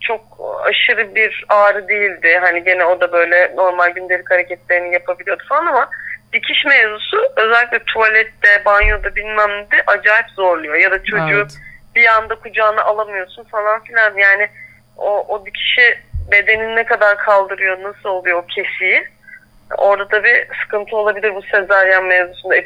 çok 0.01 0.21
aşırı 0.65 1.15
bir 1.15 1.45
ağrı 1.49 1.89
değildi. 1.89 2.39
Hani 2.43 2.65
gene 2.65 2.85
o 2.85 3.01
da 3.01 3.13
böyle 3.13 3.53
normal 3.57 3.91
gündelik 3.91 4.31
hareketlerini 4.31 4.93
yapabiliyordu 4.95 5.43
falan 5.49 5.67
ama 5.67 5.91
dikiş 6.35 6.65
mevzusu 6.65 7.17
özellikle 7.37 7.79
tuvalette, 7.79 8.65
banyoda 8.65 9.15
bilmem 9.17 9.51
ne 9.51 9.83
acayip 9.87 10.31
zorluyor. 10.37 10.75
Ya 10.75 10.91
da 10.91 11.05
çocuğu 11.05 11.41
Evet. 11.41 11.59
bir 11.95 12.07
anda 12.07 12.35
kucağına 12.35 12.83
alamıyorsun 12.83 13.45
falan 13.45 13.85
filan. 13.85 14.17
Yani 14.17 14.49
o, 14.97 15.27
o 15.29 15.47
dikişi 15.47 15.99
bedenin 16.31 16.77
ne 16.77 16.85
kadar 16.85 17.19
kaldırıyor, 17.19 17.83
nasıl 17.83 18.09
oluyor 18.09 18.39
o 18.39 18.47
kesiği. 18.47 19.09
Orada 19.79 20.11
da 20.11 20.25
bir 20.25 20.49
sıkıntı 20.63 20.97
olabilir 20.97 21.35
bu 21.35 21.43
sezaryen 21.43 22.05
mevzusunda 22.05 22.57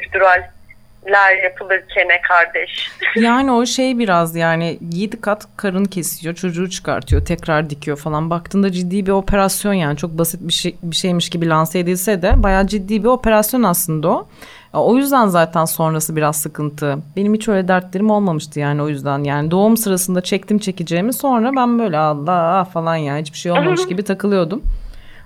epiduraller 1.09 1.43
yapılırken 1.43 2.07
kardeş. 2.27 2.89
Yani 3.15 3.51
o 3.51 3.65
şey 3.65 3.99
biraz 3.99 4.35
yani 4.35 4.79
7 4.93 5.21
kat 5.21 5.47
karın 5.57 5.85
kesiyor, 5.85 6.35
çocuğu 6.35 6.69
çıkartıyor, 6.69 7.25
tekrar 7.25 7.69
dikiyor 7.69 7.97
falan. 7.97 8.29
Baktığında 8.29 8.71
ciddi 8.71 9.05
bir 9.05 9.11
operasyon 9.11 9.73
yani 9.73 9.97
çok 9.97 10.17
basit 10.17 10.41
bir 10.41 10.53
şey 10.53 10.75
bir 10.83 10.95
şeymiş 10.95 11.29
gibi 11.29 11.49
lanse 11.49 11.79
edilse 11.79 12.21
de 12.21 12.43
bayağı 12.43 12.67
ciddi 12.67 13.03
bir 13.03 13.09
operasyon 13.09 13.63
aslında 13.63 14.09
o. 14.09 14.27
O 14.73 14.97
yüzden 14.97 15.27
zaten 15.27 15.65
sonrası 15.65 16.15
biraz 16.15 16.35
sıkıntı. 16.35 16.97
Benim 17.15 17.33
hiç 17.33 17.47
öyle 17.47 17.67
dertlerim 17.67 18.11
olmamıştı 18.11 18.59
yani 18.59 18.81
o 18.81 18.89
yüzden. 18.89 19.23
Yani 19.23 19.51
doğum 19.51 19.77
sırasında 19.77 20.21
çektim 20.21 20.59
çekeceğimi 20.59 21.13
sonra 21.13 21.55
ben 21.55 21.79
böyle 21.79 21.97
Allah 21.97 22.63
falan 22.63 22.95
yani 22.95 23.21
hiçbir 23.21 23.37
şey 23.37 23.51
olmamış 23.51 23.87
gibi 23.89 24.03
takılıyordum. 24.03 24.63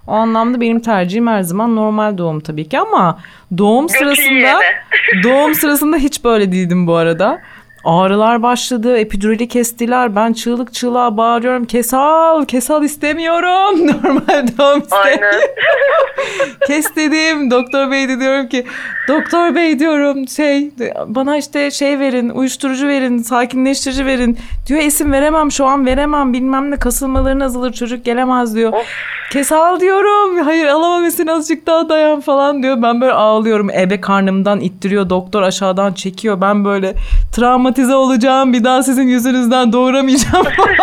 O 0.08 0.12
anlamda 0.14 0.62
benim 0.62 0.80
tercihim 0.80 1.28
her 1.28 1.42
zaman 1.42 1.76
normal 1.76 2.18
doğum 2.18 2.40
tabii 2.40 2.70
ki 2.70 2.80
ama 2.80 3.20
doğum 3.58 3.88
Götü 3.88 4.00
sırasında 4.00 4.60
doğum 5.24 5.56
sırasında 5.56 5.98
hiç 5.98 6.24
böyle 6.24 6.52
değildim 6.52 6.88
bu 6.88 6.96
arada. 6.96 7.42
Ağrılar 7.84 8.44
başladı, 8.44 8.98
epidurali 8.98 9.48
kestiler. 9.48 10.16
Ben 10.16 10.34
çığlık 10.34 10.74
çığlığa 10.74 11.18
bağırıyorum. 11.18 11.66
Kesal, 11.66 12.46
kesal 12.46 12.84
istemiyorum. 12.84 13.88
Normal 13.88 14.48
doğum 14.58 14.80
istemiyorum. 14.80 14.90
Aynen. 15.02 15.42
Kes 16.68 16.96
dedim. 16.96 17.52
Doktor 17.52 17.92
bey 17.92 18.10
de 18.10 18.20
diyorum 18.20 18.48
ki 18.48 18.66
doktor 19.08 19.56
bey 19.56 19.80
diyorum 19.80 20.28
şey 20.28 20.72
bana 21.08 21.38
işte 21.38 21.72
şey 21.72 22.00
verin 22.00 22.30
uyuşturucu 22.30 22.88
verin 22.88 23.18
sakinleştirici 23.18 24.06
verin. 24.06 24.38
Diyor 24.68 24.80
esim 24.82 25.12
veremem 25.12 25.52
şu 25.52 25.66
an 25.66 25.86
veremem 25.86 26.34
bilmem 26.34 26.72
ne 26.72 26.76
kasılmaların 26.76 27.40
azalır 27.40 27.74
çocuk 27.74 28.06
gelemez 28.06 28.56
diyor. 28.56 28.74
Of. 28.74 28.86
Kes 29.32 29.52
al 29.52 29.80
diyorum. 29.80 30.44
Hayır 30.44 30.66
alamam 30.66 31.06
esin 31.06 31.28
azıcık 31.28 31.68
daha 31.68 31.90
dayan 31.90 32.22
falan 32.22 32.64
diyor. 32.64 32.82
Ben 32.82 33.02
böyle 33.02 33.14
ağlıyorum. 33.14 33.70
Ebe 33.70 34.02
karnımdan 34.02 34.60
ittiriyor. 34.60 35.10
Doktor 35.10 35.42
aşağıdan 35.42 35.94
çekiyor. 35.94 36.42
Ben 36.42 36.66
böyle 36.66 36.94
travmatize 37.74 37.96
olacağım. 37.96 38.54
Bir 38.54 38.64
daha 38.64 38.84
sizin 38.84 39.08
yüzünüzden 39.08 39.74
doğuramayacağım 39.74 40.44
falan. 40.58 40.78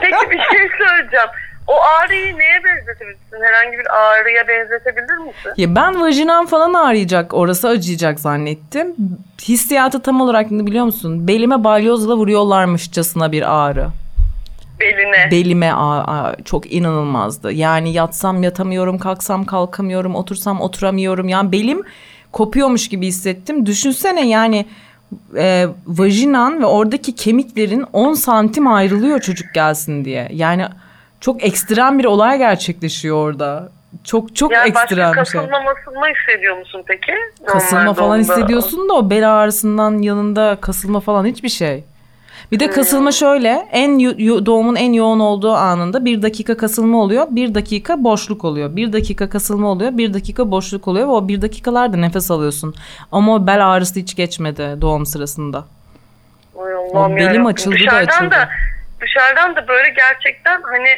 Peki 0.00 0.30
bir 0.30 0.38
şey 0.38 0.68
söyleyeceğim. 0.78 1.26
O 1.66 1.72
ağrıyı 1.82 2.38
neye 2.38 2.60
benzetebilirsin? 2.64 3.42
Herhangi 3.42 3.78
bir 3.78 3.86
ağrıya 3.94 4.48
benzetebilir 4.48 5.16
misin? 5.18 5.52
Ya 5.56 5.76
ben 5.76 6.00
vajinam 6.00 6.46
falan 6.46 6.74
ağrıyacak, 6.74 7.34
orası 7.34 7.68
acıyacak 7.68 8.20
zannettim. 8.20 8.94
Hissiyatı 9.42 10.02
tam 10.02 10.20
olarak 10.20 10.50
ne 10.50 10.66
biliyor 10.66 10.84
musun? 10.84 11.28
Belime 11.28 11.64
balyozla 11.64 12.16
vuruyorlarmışçasına 12.16 13.32
bir 13.32 13.54
ağrı. 13.56 13.86
Beline. 14.80 15.28
Belime 15.30 15.72
a- 15.72 16.04
a- 16.04 16.36
çok 16.44 16.72
inanılmazdı. 16.72 17.52
Yani 17.52 17.92
yatsam 17.92 18.42
yatamıyorum, 18.42 18.98
kalksam 18.98 19.44
kalkamıyorum, 19.44 20.14
otursam 20.14 20.60
oturamıyorum. 20.60 21.28
Yani 21.28 21.52
belim 21.52 21.82
kopuyormuş 22.32 22.88
gibi 22.88 23.06
hissettim. 23.06 23.66
Düşünsene 23.66 24.28
yani 24.28 24.66
e, 25.36 25.66
vajinan 25.86 26.60
ve 26.60 26.66
oradaki 26.66 27.14
kemiklerin 27.14 27.84
10 27.92 28.14
santim 28.14 28.66
ayrılıyor 28.66 29.20
çocuk 29.20 29.54
gelsin 29.54 30.04
diye. 30.04 30.28
Yani 30.32 30.66
çok 31.20 31.44
ekstrem 31.44 31.98
bir 31.98 32.04
olay 32.04 32.38
gerçekleşiyor 32.38 33.16
orada. 33.16 33.68
Çok 34.04 34.36
çok 34.36 34.52
yani 34.52 34.68
ekstrem 34.68 35.08
başka 35.08 35.20
bir 35.20 35.26
şey. 35.26 35.40
kasılma 35.40 35.60
masılma 35.62 36.06
hissediyor 36.08 36.58
musun 36.58 36.82
peki? 36.86 37.12
Kasılma 37.46 37.94
falan 37.94 38.18
doğumda. 38.18 38.34
hissediyorsun 38.34 38.88
da 38.88 38.92
o 38.92 39.10
bel 39.10 39.34
ağrısından 39.34 40.02
yanında 40.02 40.58
kasılma 40.60 41.00
falan 41.00 41.26
hiçbir 41.26 41.48
şey. 41.48 41.84
Bir 42.52 42.60
de 42.60 42.70
kasılma 42.70 43.12
şöyle 43.12 43.68
en 43.72 44.00
doğumun 44.46 44.76
en 44.76 44.92
yoğun 44.92 45.20
olduğu 45.20 45.52
anında 45.52 46.04
bir 46.04 46.22
dakika 46.22 46.56
kasılma 46.56 46.98
oluyor 46.98 47.26
bir 47.30 47.54
dakika 47.54 48.04
boşluk 48.04 48.44
oluyor. 48.44 48.76
Bir 48.76 48.92
dakika 48.92 49.30
kasılma 49.30 49.68
oluyor 49.68 49.98
bir 49.98 50.14
dakika 50.14 50.50
boşluk 50.50 50.88
oluyor 50.88 51.06
ve 51.06 51.10
o 51.10 51.28
bir 51.28 51.42
dakikalarda 51.42 51.96
nefes 51.96 52.30
alıyorsun. 52.30 52.74
Ama 53.12 53.34
o 53.34 53.46
bel 53.46 53.66
ağrısı 53.68 54.00
hiç 54.00 54.16
geçmedi 54.16 54.76
doğum 54.80 55.06
sırasında. 55.06 55.64
Ay 56.58 56.74
Allah'ım 56.74 57.16
belim 57.16 57.24
yarabbim. 57.26 57.46
açıldı 57.46 57.74
da 57.74 57.78
dışarıdan 57.78 58.16
açıldı. 58.16 58.30
Da, 58.30 58.48
dışarıdan 59.00 59.56
da 59.56 59.68
böyle 59.68 59.88
gerçekten 59.88 60.62
hani 60.62 60.88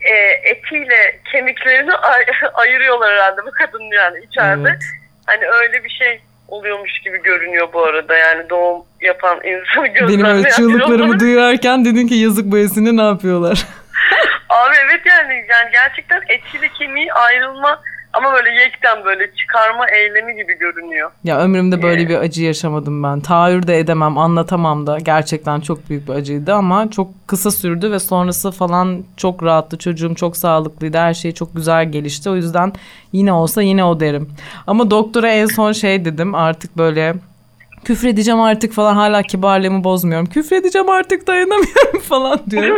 e, 0.00 0.14
etiyle 0.50 1.20
kemiklerini 1.32 1.92
ay- 1.92 2.26
ayırıyorlar 2.54 3.12
herhalde 3.12 3.40
bu 3.46 3.50
kadın 3.50 3.82
yani 3.82 4.24
içeride. 4.30 4.68
Evet. 4.68 4.82
Hani 5.26 5.46
öyle 5.46 5.84
bir 5.84 5.90
şey 5.90 6.20
oluyormuş 6.50 6.98
gibi 7.04 7.22
görünüyor 7.22 7.68
bu 7.72 7.84
arada 7.84 8.16
yani 8.16 8.50
doğum 8.50 8.82
yapan 9.00 9.36
insanı 9.36 9.84
Benim 9.84 9.94
öyle 10.00 10.08
gözlemleyen 10.18 10.50
çığlıklarımı 10.56 11.20
duyarken 11.20 11.84
dedin 11.84 12.06
ki 12.06 12.14
yazık 12.14 12.44
bu 12.44 12.58
esini 12.58 12.96
ne 12.96 13.02
yapıyorlar? 13.02 13.66
Abi 14.48 14.74
evet 14.86 15.00
yani 15.06 15.34
yani 15.48 15.70
gerçekten 15.72 16.22
etiyle 16.28 16.68
kemiği 16.78 17.12
ayrılma 17.12 17.82
ama 18.12 18.32
böyle 18.32 18.50
yekten 18.50 19.04
böyle 19.04 19.30
çıkarma 19.36 19.86
eylemi 19.90 20.36
gibi 20.36 20.58
görünüyor. 20.58 21.10
Ya 21.24 21.38
ömrümde 21.40 21.82
böyle 21.82 22.02
Ee, 22.02 22.08
bir 22.08 22.16
acı 22.16 22.42
yaşamadım 22.42 23.02
ben. 23.02 23.20
Tahayyür 23.20 23.66
de 23.66 23.78
edemem, 23.78 24.18
anlatamam 24.18 24.86
da. 24.86 24.98
Gerçekten 24.98 25.60
çok 25.60 25.90
büyük 25.90 26.08
bir 26.08 26.12
acıydı 26.12 26.54
ama 26.54 26.90
çok 26.90 27.08
kısa 27.26 27.50
sürdü 27.50 27.90
ve 27.92 27.98
sonrası 27.98 28.50
falan 28.50 29.04
çok 29.16 29.42
rahattı. 29.42 29.78
Çocuğum 29.78 30.14
çok 30.14 30.36
sağlıklıydı. 30.36 30.98
Her 30.98 31.14
şey 31.14 31.32
çok 31.32 31.56
güzel 31.56 31.92
gelişti. 31.92 32.30
O 32.30 32.36
yüzden 32.36 32.72
yine 33.12 33.32
olsa 33.32 33.62
yine 33.62 33.84
o 33.84 34.00
derim. 34.00 34.28
Ama 34.66 34.90
doktora 34.90 35.28
en 35.30 35.46
son 35.46 35.72
şey 35.72 36.04
dedim 36.04 36.34
artık 36.34 36.76
böyle 36.78 37.14
küfredeceğim 37.84 38.40
artık 38.40 38.72
falan 38.72 38.94
hala 38.94 39.22
kibarlığımı 39.22 39.84
bozmuyorum. 39.84 40.26
Küfredeceğim 40.26 40.88
artık 40.88 41.26
dayanamıyorum 41.26 42.00
falan 42.08 42.40
diyorum. 42.50 42.76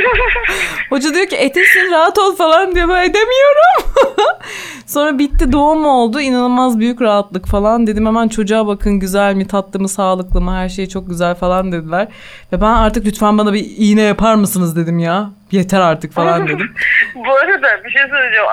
Hoca 0.91 1.15
diyor 1.15 1.27
ki 1.27 1.37
etesin 1.37 1.91
rahat 1.93 2.19
ol 2.19 2.37
falan 2.37 2.75
diyor. 2.75 2.89
Ben 2.89 3.03
edemiyorum. 3.11 3.85
Sonra 4.87 5.19
bitti 5.19 5.53
doğum 5.53 5.87
oldu. 5.87 6.21
İnanılmaz 6.21 6.79
büyük 6.79 7.03
rahatlık 7.03 7.47
falan. 7.47 7.87
Dedim 7.87 8.07
hemen 8.07 8.29
çocuğa 8.29 8.67
bakın 8.67 9.01
güzel 9.01 9.35
mi 9.35 9.47
tatlı 9.47 9.81
mı 9.81 9.89
sağlıklı 9.89 10.41
mı 10.41 10.57
her 10.57 10.69
şey 10.69 10.89
çok 10.89 11.09
güzel 11.09 11.35
falan 11.35 11.73
dediler. 11.73 12.09
Ve 12.53 12.61
ben 12.61 12.67
artık 12.67 13.07
lütfen 13.07 13.39
bana 13.39 13.53
bir 13.53 13.67
iğne 13.77 14.03
yapar 14.03 14.35
mısınız 14.35 14.77
dedim 14.77 14.99
ya. 14.99 15.31
Yeter 15.51 15.81
artık 15.81 16.13
falan 16.13 16.49
dedim. 16.49 16.75
Bu 17.15 17.35
arada 17.35 17.85
bir 17.85 17.91
şey 17.91 18.03
söyleyeceğim. 18.11 18.47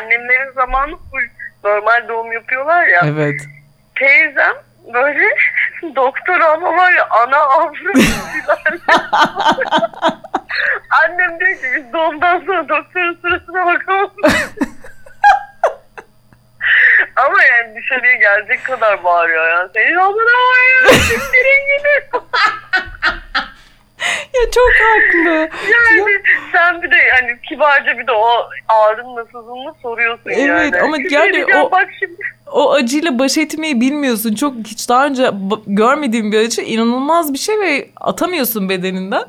Annemlerin 0.00 0.52
zamanı 0.54 0.92
normal 1.64 2.08
doğum 2.08 2.32
yapıyorlar 2.32 2.86
ya. 2.86 3.00
Evet. 3.04 3.40
Teyzem 3.94 4.54
böyle 4.94 5.20
doktor 5.82 6.40
ama 6.40 6.76
var 6.76 6.92
ya 6.92 7.08
ana 7.10 7.38
avrat 7.38 7.74
Annem 11.04 11.40
diyor 11.40 11.56
ki 11.56 11.66
biz 11.76 11.92
doğumdan 11.92 12.38
sonra 12.38 12.68
doktorun 12.68 13.18
sırasına 13.22 13.66
bakamam. 13.66 14.10
ama 17.16 17.42
yani 17.42 17.76
dışarıya 17.76 18.14
gelecek 18.14 18.64
kadar 18.64 19.04
bağırıyor 19.04 19.48
yani. 19.48 19.70
Senin 19.74 19.96
amına 19.96 20.24
var 20.24 20.92
siktirin 20.92 21.66
gidin. 21.66 22.22
Ya 24.34 24.50
çok 24.50 24.70
haklı. 24.86 25.30
Yani 25.72 26.10
sen 26.52 26.82
bir 26.82 26.90
de 26.90 26.96
hani 27.20 27.40
kibarca 27.48 27.98
bir 27.98 28.06
de 28.06 28.12
o 28.12 28.48
ağrın 28.68 29.16
nasılını 29.16 29.74
soruyorsun 29.82 30.30
yani. 30.30 30.42
Evet, 30.50 30.82
ama 30.82 30.96
yani 31.10 31.44
o- 31.56 31.70
Bak 31.70 31.88
şimdi. 31.98 32.16
o 32.52 32.72
acıyla 32.72 33.18
baş 33.18 33.38
etmeyi 33.38 33.80
bilmiyorsun. 33.80 34.34
Çok 34.34 34.54
hiç 34.66 34.88
daha 34.88 35.06
önce 35.06 35.30
görmediğim 35.66 36.32
bir 36.32 36.38
acı. 36.38 36.62
inanılmaz 36.62 37.32
bir 37.32 37.38
şey 37.38 37.60
ve 37.60 37.88
atamıyorsun 38.00 38.68
bedeninden. 38.68 39.24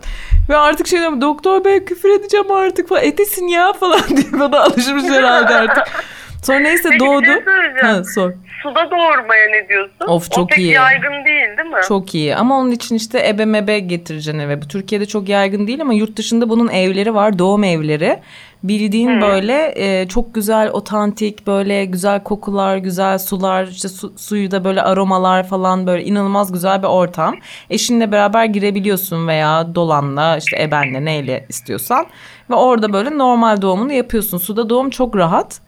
Ve 0.49 0.57
artık 0.57 0.87
şey 0.87 0.99
diyorum 0.99 1.21
doktor 1.21 1.65
bey 1.65 1.85
küfür 1.85 2.09
edeceğim 2.09 2.51
artık 2.51 2.89
falan. 2.89 3.03
Etesin 3.03 3.47
ya 3.47 3.73
falan 3.73 4.01
diye 4.09 4.39
bana 4.39 4.59
alışmış 4.61 5.03
herhalde 5.03 5.55
artık. 5.55 5.83
Sonra 6.41 6.59
neyse 6.59 6.89
Peki 6.89 6.95
bir 6.95 6.99
doğdu. 6.99 7.25
şey. 7.25 7.81
Ha, 7.81 8.03
sor. 8.03 8.33
Suda 8.63 8.91
doğurmaya 8.91 9.49
ne 9.49 9.69
diyorsun? 9.69 10.07
Of, 10.07 10.27
o 10.31 10.35
çok 10.35 10.49
pek 10.49 10.57
iyi. 10.57 10.71
yaygın 10.71 11.25
değil 11.25 11.57
değil 11.57 11.69
mi? 11.69 11.81
Çok 11.87 12.15
iyi 12.15 12.35
ama 12.35 12.59
onun 12.59 12.71
için 12.71 12.95
işte 12.95 13.27
ebe 13.27 13.45
mebe 13.45 13.79
getireceksin 13.79 14.39
eve. 14.39 14.61
Bu 14.61 14.67
Türkiye'de 14.67 15.05
çok 15.05 15.29
yaygın 15.29 15.67
değil 15.67 15.81
ama 15.81 15.93
yurt 15.93 16.17
dışında 16.17 16.49
bunun 16.49 16.67
evleri 16.67 17.13
var. 17.13 17.39
Doğum 17.39 17.63
evleri. 17.63 18.19
Bildiğin 18.63 19.21
böyle 19.21 19.73
e, 19.75 20.07
çok 20.07 20.35
güzel 20.35 20.69
otantik 20.69 21.47
böyle 21.47 21.85
güzel 21.85 22.23
kokular, 22.23 22.77
güzel 22.77 23.19
sular, 23.19 23.67
işte 23.67 23.89
su, 23.89 24.13
suyu 24.17 24.51
da 24.51 24.63
böyle 24.63 24.81
aromalar 24.81 25.47
falan 25.47 25.87
böyle 25.87 26.03
inanılmaz 26.03 26.51
güzel 26.51 26.83
bir 26.83 26.87
ortam. 26.87 27.35
Eşinle 27.69 28.11
beraber 28.11 28.45
girebiliyorsun 28.45 29.27
veya 29.27 29.75
dolanla 29.75 30.37
işte 30.37 30.61
ebenle 30.61 31.05
neyle 31.05 31.45
istiyorsan. 31.49 32.05
Ve 32.49 32.55
orada 32.55 32.93
böyle 32.93 33.17
normal 33.17 33.61
doğumunu 33.61 33.93
yapıyorsun. 33.93 34.37
Suda 34.37 34.69
doğum 34.69 34.89
çok 34.89 35.15
rahat. 35.15 35.61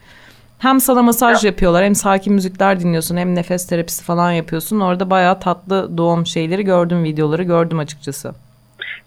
Hem 0.63 0.79
sana 0.79 1.01
masaj 1.01 1.43
yapıyorlar 1.43 1.83
hem 1.83 1.95
sakin 1.95 2.33
müzikler 2.33 2.79
dinliyorsun 2.79 3.17
hem 3.17 3.35
nefes 3.35 3.67
terapisi 3.67 4.03
falan 4.03 4.31
yapıyorsun. 4.31 4.79
Orada 4.79 5.09
bayağı 5.09 5.39
tatlı 5.39 5.97
doğum 5.97 6.25
şeyleri 6.25 6.63
gördüm 6.63 7.03
videoları 7.03 7.43
gördüm 7.43 7.79
açıkçası. 7.79 8.33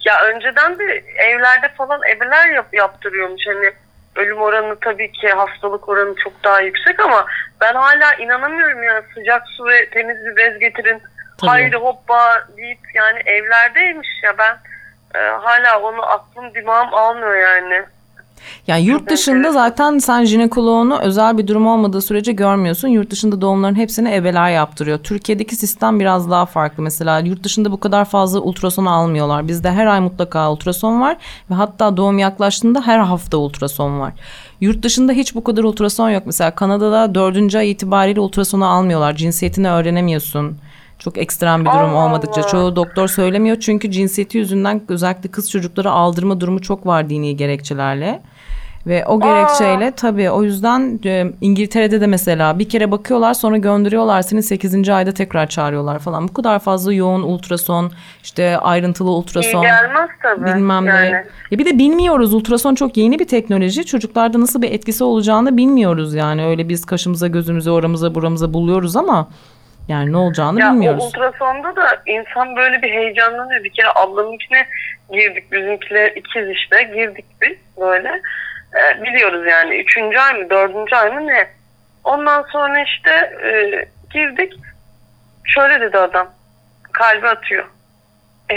Ya 0.04 0.14
önceden 0.22 0.78
de 0.78 1.04
evlerde 1.16 1.68
falan 1.68 2.00
ebeler 2.16 2.48
yap, 2.48 2.66
yaptırıyormuş. 2.72 3.42
Hani 3.46 3.72
ölüm 4.16 4.38
oranı 4.38 4.76
tabii 4.80 5.12
ki 5.12 5.28
hastalık 5.28 5.88
oranı 5.88 6.14
çok 6.24 6.44
daha 6.44 6.60
yüksek 6.60 7.00
ama 7.00 7.26
ben 7.60 7.74
hala 7.74 8.14
inanamıyorum 8.14 8.82
ya 8.82 9.02
sıcak 9.14 9.42
su 9.48 9.66
ve 9.66 9.90
temiz 9.90 10.16
bir 10.24 10.36
bez 10.36 10.58
getirin. 10.58 11.02
Tabii. 11.38 11.50
Haydi 11.50 11.76
hoppa 11.76 12.46
deyip 12.56 12.94
yani 12.94 13.18
evlerdeymiş 13.26 14.08
ya 14.22 14.38
ben 14.38 14.58
e, 15.14 15.18
hala 15.28 15.80
onu 15.80 16.02
aklım 16.10 16.54
dimağım 16.54 16.94
almıyor 16.94 17.36
yani. 17.36 17.84
Yani 18.66 18.84
yurt 18.84 19.10
dışında 19.10 19.52
zaten 19.52 19.98
sen 19.98 20.24
jinekoloğunu 20.24 20.98
özel 21.00 21.38
bir 21.38 21.46
durum 21.46 21.66
olmadığı 21.66 22.02
sürece 22.02 22.32
görmüyorsun. 22.32 22.88
Yurt 22.88 23.10
dışında 23.10 23.40
doğumların 23.40 23.74
hepsini 23.74 24.14
ebeler 24.14 24.50
yaptırıyor. 24.50 24.98
Türkiye'deki 24.98 25.56
sistem 25.56 26.00
biraz 26.00 26.30
daha 26.30 26.46
farklı. 26.46 26.82
Mesela 26.82 27.18
yurt 27.18 27.44
dışında 27.44 27.72
bu 27.72 27.80
kadar 27.80 28.04
fazla 28.04 28.40
ultrason 28.40 28.86
almıyorlar. 28.86 29.48
Bizde 29.48 29.70
her 29.70 29.86
ay 29.86 30.00
mutlaka 30.00 30.52
ultrason 30.52 31.00
var 31.00 31.16
ve 31.50 31.54
hatta 31.54 31.96
doğum 31.96 32.18
yaklaştığında 32.18 32.82
her 32.86 32.98
hafta 32.98 33.36
ultrason 33.36 34.00
var. 34.00 34.12
Yurt 34.60 34.82
dışında 34.82 35.12
hiç 35.12 35.34
bu 35.34 35.44
kadar 35.44 35.64
ultrason 35.64 36.10
yok. 36.10 36.22
Mesela 36.26 36.50
Kanada'da 36.50 37.14
dördüncü 37.14 37.58
ay 37.58 37.70
itibariyle 37.70 38.20
ultrasonu 38.20 38.66
almıyorlar. 38.66 39.16
Cinsiyetini 39.16 39.70
öğrenemiyorsun. 39.70 40.56
Çok 40.98 41.18
ekstrem 41.18 41.60
bir 41.60 41.70
durum 41.70 41.96
Allah 41.96 42.04
olmadıkça. 42.04 42.40
Allah. 42.40 42.48
Çoğu 42.48 42.76
doktor 42.76 43.08
söylemiyor 43.08 43.56
çünkü 43.60 43.90
cinsiyeti 43.90 44.38
yüzünden 44.38 44.82
özellikle 44.88 45.30
kız 45.30 45.50
çocukları 45.50 45.90
aldırma 45.90 46.40
durumu 46.40 46.62
çok 46.62 46.86
var 46.86 47.10
dini 47.10 47.36
gerekçelerle. 47.36 48.22
Ve 48.86 49.06
o 49.06 49.20
gerekçeyle 49.20 49.90
tabii 49.90 50.30
o 50.30 50.42
yüzden 50.42 51.00
e, 51.04 51.24
İngiltere'de 51.40 52.00
de 52.00 52.06
mesela 52.06 52.58
bir 52.58 52.68
kere 52.68 52.90
bakıyorlar 52.90 53.34
sonra 53.34 53.56
gönderiyorlar 53.56 54.22
seni 54.22 54.42
8. 54.42 54.88
ayda 54.88 55.14
tekrar 55.14 55.46
çağırıyorlar 55.46 55.98
falan. 55.98 56.28
Bu 56.28 56.32
kadar 56.32 56.58
fazla 56.58 56.92
yoğun 56.92 57.22
ultrason 57.22 57.92
işte 58.22 58.58
ayrıntılı 58.58 59.10
İyi 59.10 59.12
ultrason 59.12 59.62
gelmez 59.62 60.10
tabii. 60.22 60.44
bilmem 60.44 60.86
yani. 60.86 61.12
ne. 61.12 61.24
Ya 61.50 61.58
bir 61.58 61.64
de 61.64 61.78
bilmiyoruz 61.78 62.34
ultrason 62.34 62.74
çok 62.74 62.96
yeni 62.96 63.18
bir 63.18 63.28
teknoloji. 63.28 63.86
Çocuklarda 63.86 64.40
nasıl 64.40 64.62
bir 64.62 64.70
etkisi 64.72 65.04
olacağını 65.04 65.56
bilmiyoruz 65.56 66.14
yani. 66.14 66.46
Öyle 66.46 66.68
biz 66.68 66.84
kaşımıza 66.84 67.26
gözümüze 67.26 67.70
oramıza 67.70 68.14
buramıza 68.14 68.54
buluyoruz 68.54 68.96
ama 68.96 69.28
yani 69.88 70.12
ne 70.12 70.16
olacağını 70.16 70.60
Ya 70.60 70.72
bilmiyoruz. 70.72 71.02
o 71.04 71.06
ultrasonda 71.06 71.76
da 71.76 71.86
insan 72.06 72.56
böyle 72.56 72.82
bir 72.82 72.90
heyecanlanıyor. 72.90 73.64
Bir 73.64 73.70
kere 73.70 73.86
ablamınkine 73.96 74.66
girdik. 75.12 75.52
Bizimkiler 75.52 76.10
ikiz 76.10 76.48
işte. 76.48 76.82
Girdik 76.94 77.24
biz 77.42 77.56
böyle. 77.80 78.10
Ee, 78.76 79.02
biliyoruz 79.02 79.46
yani. 79.46 79.76
Üçüncü 79.76 80.18
ay 80.18 80.34
mı 80.34 80.50
dördüncü 80.50 80.96
ay 80.96 81.10
mı 81.10 81.26
ne? 81.26 81.48
Ondan 82.04 82.42
sonra 82.42 82.82
işte 82.82 83.10
e, 83.44 83.50
girdik. 84.10 84.52
Şöyle 85.44 85.80
dedi 85.80 85.98
adam. 85.98 86.28
Kalbi 86.92 87.28
atıyor. 87.28 87.64
Ee, 88.50 88.54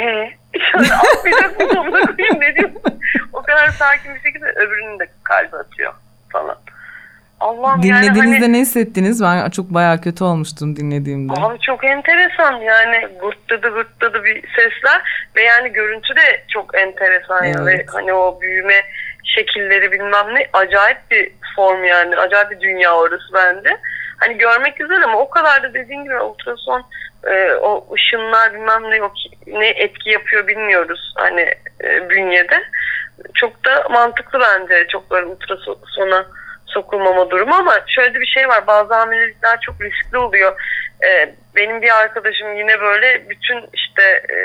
şöyle 0.72 0.94
atmayacak 0.94 1.60
mı 1.60 1.68
koyayım 1.70 2.40
ne 2.40 2.56
diyorsun? 2.56 3.00
O 3.34 3.42
kadar 3.42 3.68
sakin 3.68 4.16
bir 4.16 4.22
şekilde 4.22 4.46
öbürünün 4.46 5.00
de 5.00 5.08
kalbi 5.24 5.58
atıyor 5.58 5.94
falan. 6.32 6.58
Allah'ım 7.40 7.82
yani 7.84 8.04
Dinlediğinizde 8.04 8.40
hani 8.40 8.54
ne 8.54 8.60
hissettiniz? 8.60 9.24
Ben 9.24 9.50
çok 9.50 9.70
bayağı 9.70 10.02
kötü 10.02 10.24
olmuştum 10.24 10.76
dinlediğimde. 10.76 11.34
Abi 11.38 11.60
çok 11.60 11.86
enteresan 11.86 12.54
yani 12.54 13.08
gırtladı 13.22 13.74
gırtladı 13.74 14.24
bir 14.24 14.42
sesler 14.42 15.30
ve 15.36 15.44
yani 15.44 15.74
görüntü 15.74 16.16
de 16.16 16.44
çok 16.48 16.78
enteresan 16.78 17.44
Evet. 17.44 17.86
hani 17.94 18.14
o 18.14 18.42
büyüme 18.42 18.82
şekilleri 19.36 19.92
bilmem 19.92 20.36
ne 20.36 20.48
acayip 20.54 20.98
bir 21.12 21.32
form 21.56 21.84
yani 21.84 22.18
acayip 22.18 22.52
bir 22.52 22.60
dünya 22.60 22.96
orası 22.96 23.34
bende. 23.34 23.78
Hani 24.18 24.38
görmek 24.38 24.78
güzel 24.78 25.04
ama 25.04 25.20
o 25.20 25.30
kadar 25.30 25.64
da 25.64 25.74
dediğin 25.74 26.04
gibi 26.04 26.20
ultrason 26.20 26.86
e, 27.28 27.52
o 27.54 27.94
ışınlar 27.94 28.54
bilmem 28.54 28.92
ne 28.92 28.96
yok 28.96 29.14
ne 29.48 29.68
etki 29.68 30.10
yapıyor 30.10 30.48
bilmiyoruz 30.48 31.14
hani 31.18 31.54
e, 31.84 32.10
bünyede. 32.10 32.64
Çok 33.34 33.66
da 33.66 33.88
mantıklı 33.90 34.40
bence 34.40 34.88
çok 34.88 35.12
böyle 35.12 35.26
ultrasona 35.26 36.26
sokulmama 36.66 37.30
durumu 37.30 37.56
ama 37.56 37.74
şöyle 37.88 38.20
bir 38.20 38.26
şey 38.26 38.48
var 38.48 38.68
bazı 38.68 38.94
hamilelikler 38.94 39.60
çok 39.62 39.76
riskli 39.82 40.18
oluyor. 40.18 40.62
Ee, 41.04 41.34
benim 41.56 41.82
bir 41.82 42.02
arkadaşım 42.02 42.58
yine 42.58 42.82
böyle 42.82 43.30
bütün 43.30 43.70
işte 43.74 44.04
e, 44.30 44.38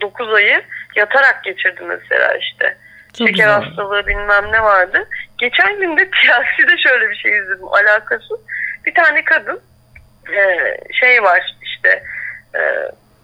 9 0.00 0.34
ayı 0.34 0.62
yatarak 0.96 1.44
geçirdi 1.44 1.82
mesela 1.82 2.36
işte. 2.36 2.76
Çok 3.18 3.28
Şeker 3.28 3.44
güzel. 3.44 3.62
hastalığı 3.62 4.06
bilmem 4.06 4.52
ne 4.52 4.62
vardı. 4.62 5.08
Geçen 5.38 5.80
gün 5.80 5.96
de 5.96 6.10
TLC'de 6.10 6.78
şöyle 6.88 7.10
bir 7.10 7.16
şey 7.16 7.38
izledim 7.38 7.68
alakası. 7.68 8.34
Bir 8.86 8.94
tane 8.94 9.24
kadın 9.24 9.60
e, 10.32 10.74
şey 10.92 11.22
var 11.22 11.56
işte 11.62 12.02
e, 12.54 12.60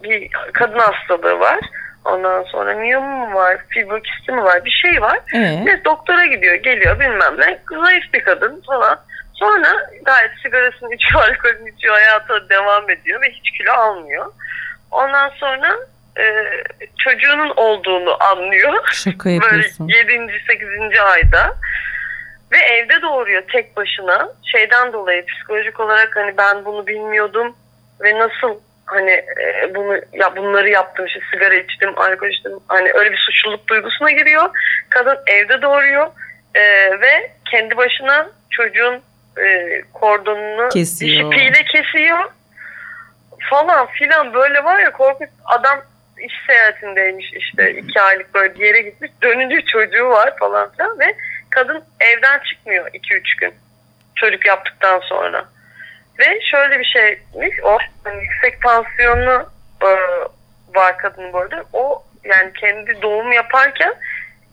bir 0.03 0.29
kadın 0.53 0.79
hastalığı 0.79 1.39
var. 1.39 1.59
Ondan 2.05 2.43
sonra 2.43 2.73
miyom 2.73 3.03
mu 3.03 3.33
var, 3.33 3.57
fibrokisti 3.69 4.31
mi 4.31 4.43
var 4.43 4.65
bir 4.65 4.71
şey 4.71 5.01
var. 5.01 5.19
Ee? 5.33 5.63
Evet, 5.67 5.85
doktora 5.85 6.25
gidiyor, 6.25 6.55
geliyor 6.55 6.99
bilmem 6.99 7.39
ne. 7.39 7.59
Zayıf 7.83 8.13
bir 8.13 8.23
kadın 8.23 8.63
falan. 8.67 8.99
Sonra 9.33 9.89
gayet 10.05 10.31
sigarasını 10.43 10.93
içiyor, 10.95 11.21
alkolünü 11.29 11.71
içiyor, 11.71 11.93
hayata 11.93 12.49
devam 12.49 12.89
ediyor 12.89 13.21
ve 13.21 13.29
hiç 13.31 13.51
kilo 13.51 13.71
almıyor. 13.71 14.31
Ondan 14.91 15.29
sonra 15.29 15.77
e, 16.19 16.23
çocuğunun 16.97 17.49
olduğunu 17.55 18.23
anlıyor. 18.23 18.73
Şaka 18.93 19.25
Böyle 19.25 19.35
yapıyorsun. 19.35 19.87
7. 19.87 20.41
8. 20.47 20.69
ayda. 20.99 21.57
Ve 22.51 22.57
evde 22.57 23.01
doğuruyor 23.01 23.43
tek 23.51 23.77
başına. 23.77 24.29
Şeyden 24.51 24.93
dolayı 24.93 25.25
psikolojik 25.25 25.79
olarak 25.79 26.15
hani 26.15 26.37
ben 26.37 26.65
bunu 26.65 26.87
bilmiyordum 26.87 27.55
ve 28.01 28.19
nasıl 28.19 28.59
hani 28.85 29.11
e, 29.11 29.75
bunu 29.75 30.01
ya 30.13 30.35
bunları 30.35 30.69
yaptım 30.69 31.05
işte 31.05 31.19
sigara 31.33 31.55
içtim, 31.55 31.99
alkol 31.99 32.27
içtim. 32.27 32.51
Hani 32.67 32.91
öyle 32.93 33.11
bir 33.11 33.17
suçluluk 33.17 33.67
duygusuna 33.67 34.11
giriyor. 34.11 34.49
Kadın 34.89 35.17
evde 35.27 35.61
doğuruyor 35.61 36.07
e, 36.55 36.61
ve 37.01 37.31
kendi 37.51 37.77
başına 37.77 38.29
çocuğun 38.49 39.01
e, 39.37 39.81
kordonunu 39.93 40.69
Kesiyor. 40.69 41.33
ipiyle 41.33 41.63
kesiyor 41.63 42.31
falan 43.49 43.87
filan 43.87 44.33
böyle 44.33 44.63
var 44.63 44.79
ya 44.79 44.91
korkunç 44.91 45.29
adam 45.45 45.81
iş 46.19 46.33
seyahatindeymiş 46.47 47.33
işte 47.33 47.71
iki 47.71 48.01
aylık 48.01 48.33
böyle 48.33 48.55
bir 48.55 48.65
yere 48.65 48.81
gitmiş 48.81 49.11
dönünce 49.21 49.61
çocuğu 49.61 50.09
var 50.09 50.37
falan 50.37 50.71
filan 50.71 50.99
ve 50.99 51.15
kadın 51.49 51.83
evden 51.99 52.39
çıkmıyor 52.39 52.89
iki 52.93 53.13
üç 53.13 53.35
gün 53.35 53.53
çocuk 54.15 54.45
yaptıktan 54.45 54.99
sonra. 54.99 55.45
Ve 56.19 56.39
şöyle 56.51 56.79
bir 56.79 56.85
şeymiş 56.85 57.59
o 57.63 57.77
hani 58.03 58.23
yüksek 58.23 58.61
tansiyonu 58.61 59.49
e, 59.81 59.89
var 60.75 60.97
kadının 60.97 61.33
bu 61.33 61.37
arada. 61.37 61.63
O 61.73 62.03
yani 62.23 62.53
kendi 62.53 63.01
doğum 63.01 63.31
yaparken 63.31 63.93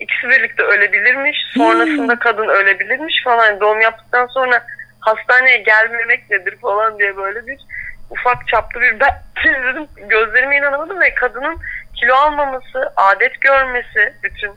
ikisi 0.01 0.29
birlikte 0.29 0.63
ölebilirmiş 0.63 1.39
sonrasında 1.55 2.19
kadın 2.19 2.49
ölebilirmiş 2.49 3.25
falan. 3.25 3.61
Doğum 3.61 3.81
yaptıktan 3.81 4.27
sonra 4.27 4.67
hastaneye 5.01 5.57
gelmemek 5.57 6.31
nedir 6.31 6.57
falan 6.57 6.99
diye 6.99 7.17
böyle 7.17 7.47
bir 7.47 7.59
ufak 8.13 8.49
çaplı 8.49 8.81
bir 8.81 9.01
ben 9.01 9.23
dedim 9.45 9.89
gözlerime 9.97 10.57
inanamadım 10.57 11.01
ve 11.01 11.15
kadının 11.15 11.61
kilo 11.95 12.15
almaması, 12.15 12.93
adet 12.97 13.41
görmesi 13.41 14.15
bütün 14.23 14.53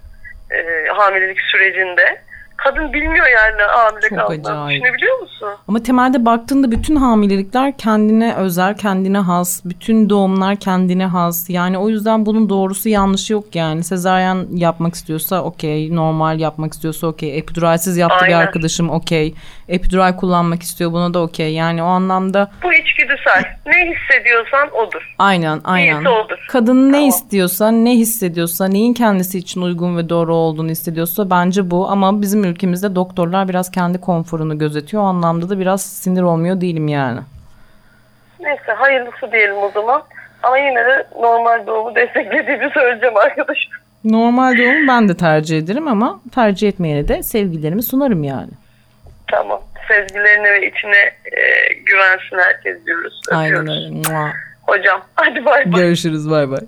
e, 0.52 0.88
hamilelik 0.88 1.42
sürecinde 1.42 2.22
kadın 2.58 2.94
bilmiyor 2.94 3.26
yani 3.28 3.62
hamile 3.68 4.10
Çok 4.10 4.18
kaldığını. 4.18 4.40
acayip. 4.62 4.82
Düşünebiliyor 4.84 5.20
musun? 5.20 5.48
Ama 5.68 5.84
temelde 5.84 6.26
baktığında 6.26 6.72
bütün 6.72 6.96
hamilelikler 6.96 7.78
kendine 7.78 8.36
özel, 8.36 8.78
kendine 8.78 9.18
has. 9.18 9.66
Bütün 9.66 10.10
doğumlar 10.10 10.56
kendine 10.56 11.06
has. 11.06 11.50
Yani 11.50 11.78
o 11.78 11.90
yüzden 11.90 12.26
bunun 12.26 12.50
doğrusu 12.50 12.90
yanlışı 12.90 13.34
yok 13.34 13.56
yani. 13.56 13.84
Sezaryen 13.84 14.46
yapmak 14.54 14.94
istiyorsa 14.96 15.42
okey. 15.44 15.96
Normal 15.96 16.40
yapmak 16.40 16.74
istiyorsa 16.74 17.08
okey. 17.08 17.38
Epiduralsiz 17.38 17.98
yaptı 17.98 18.18
bir 18.26 18.32
Aynen. 18.32 18.38
arkadaşım 18.46 18.90
okey. 18.90 19.34
Epidural 19.68 20.16
kullanmak 20.18 20.62
istiyor 20.64 20.92
buna 20.92 21.14
da 21.14 21.20
okey. 21.22 21.54
Yani 21.54 21.84
o 21.84 21.86
anlamda 21.86 22.52
Bu 22.64 22.74
içgüdüsel. 22.74 23.44
ne 23.66 23.74
hissediyorsan 23.94 24.70
odur. 24.88 25.16
aynen 25.20 25.62
aynen. 25.64 26.02
Odur. 26.06 26.46
Kadın 26.50 26.88
ne 26.90 26.92
Tamam. 26.92 27.10
istiyorsa, 27.10 27.72
ne 27.72 27.92
hissediyorsa, 27.96 28.68
neyin 28.68 28.94
kendisi 28.94 29.38
için 29.38 29.62
uygun 29.62 29.98
ve 29.98 30.10
doğru 30.10 30.36
olduğunu 30.36 30.70
hissediyorsa 30.70 31.30
bence 31.30 31.72
bu. 31.72 31.90
Ama 31.90 32.22
bizim 32.22 32.45
ülkemizde 32.46 32.96
doktorlar 32.96 33.50
biraz 33.50 33.72
kendi 33.72 34.02
konforunu 34.02 34.58
gözetiyor. 34.58 35.04
O 35.04 35.06
anlamda 35.06 35.50
da 35.50 35.60
biraz 35.60 35.82
sinir 35.82 36.22
olmuyor 36.22 36.62
değilim 36.62 36.88
yani. 36.88 37.20
Neyse 38.40 38.72
hayırlısı 38.78 39.32
diyelim 39.32 39.58
o 39.58 39.72
zaman. 39.74 40.04
Ama 40.44 40.58
yine 40.58 40.86
de 40.86 41.08
normal 41.22 41.68
doğumu 41.68 41.96
desteklediğimi 41.96 42.70
söyleyeceğim 42.74 43.18
arkadaşım. 43.18 43.72
Normal 44.04 44.58
doğum 44.58 44.88
ben 44.88 45.10
de 45.10 45.18
tercih 45.18 45.58
ederim 45.58 45.88
ama 45.88 46.20
tercih 46.36 46.70
etmeyene 46.70 47.08
de 47.08 47.24
sevgilerimi 47.24 47.84
sunarım 47.84 48.24
yani. 48.24 48.50
Tamam. 49.32 49.62
Sezgilerine 49.88 50.52
ve 50.52 50.68
içine 50.68 50.98
e, 51.26 51.42
güvensin 51.86 52.38
herkes 52.48 52.86
diyoruz. 52.86 53.22
Aynen 53.32 53.58
Öpüyoruz. 53.62 53.86
öyle. 53.86 53.90
Mua. 53.90 54.32
Hocam 54.62 55.02
hadi 55.16 55.46
bay 55.46 55.72
bay. 55.74 55.82
Görüşürüz 55.82 56.30
bay 56.30 56.52
bay. 56.52 56.60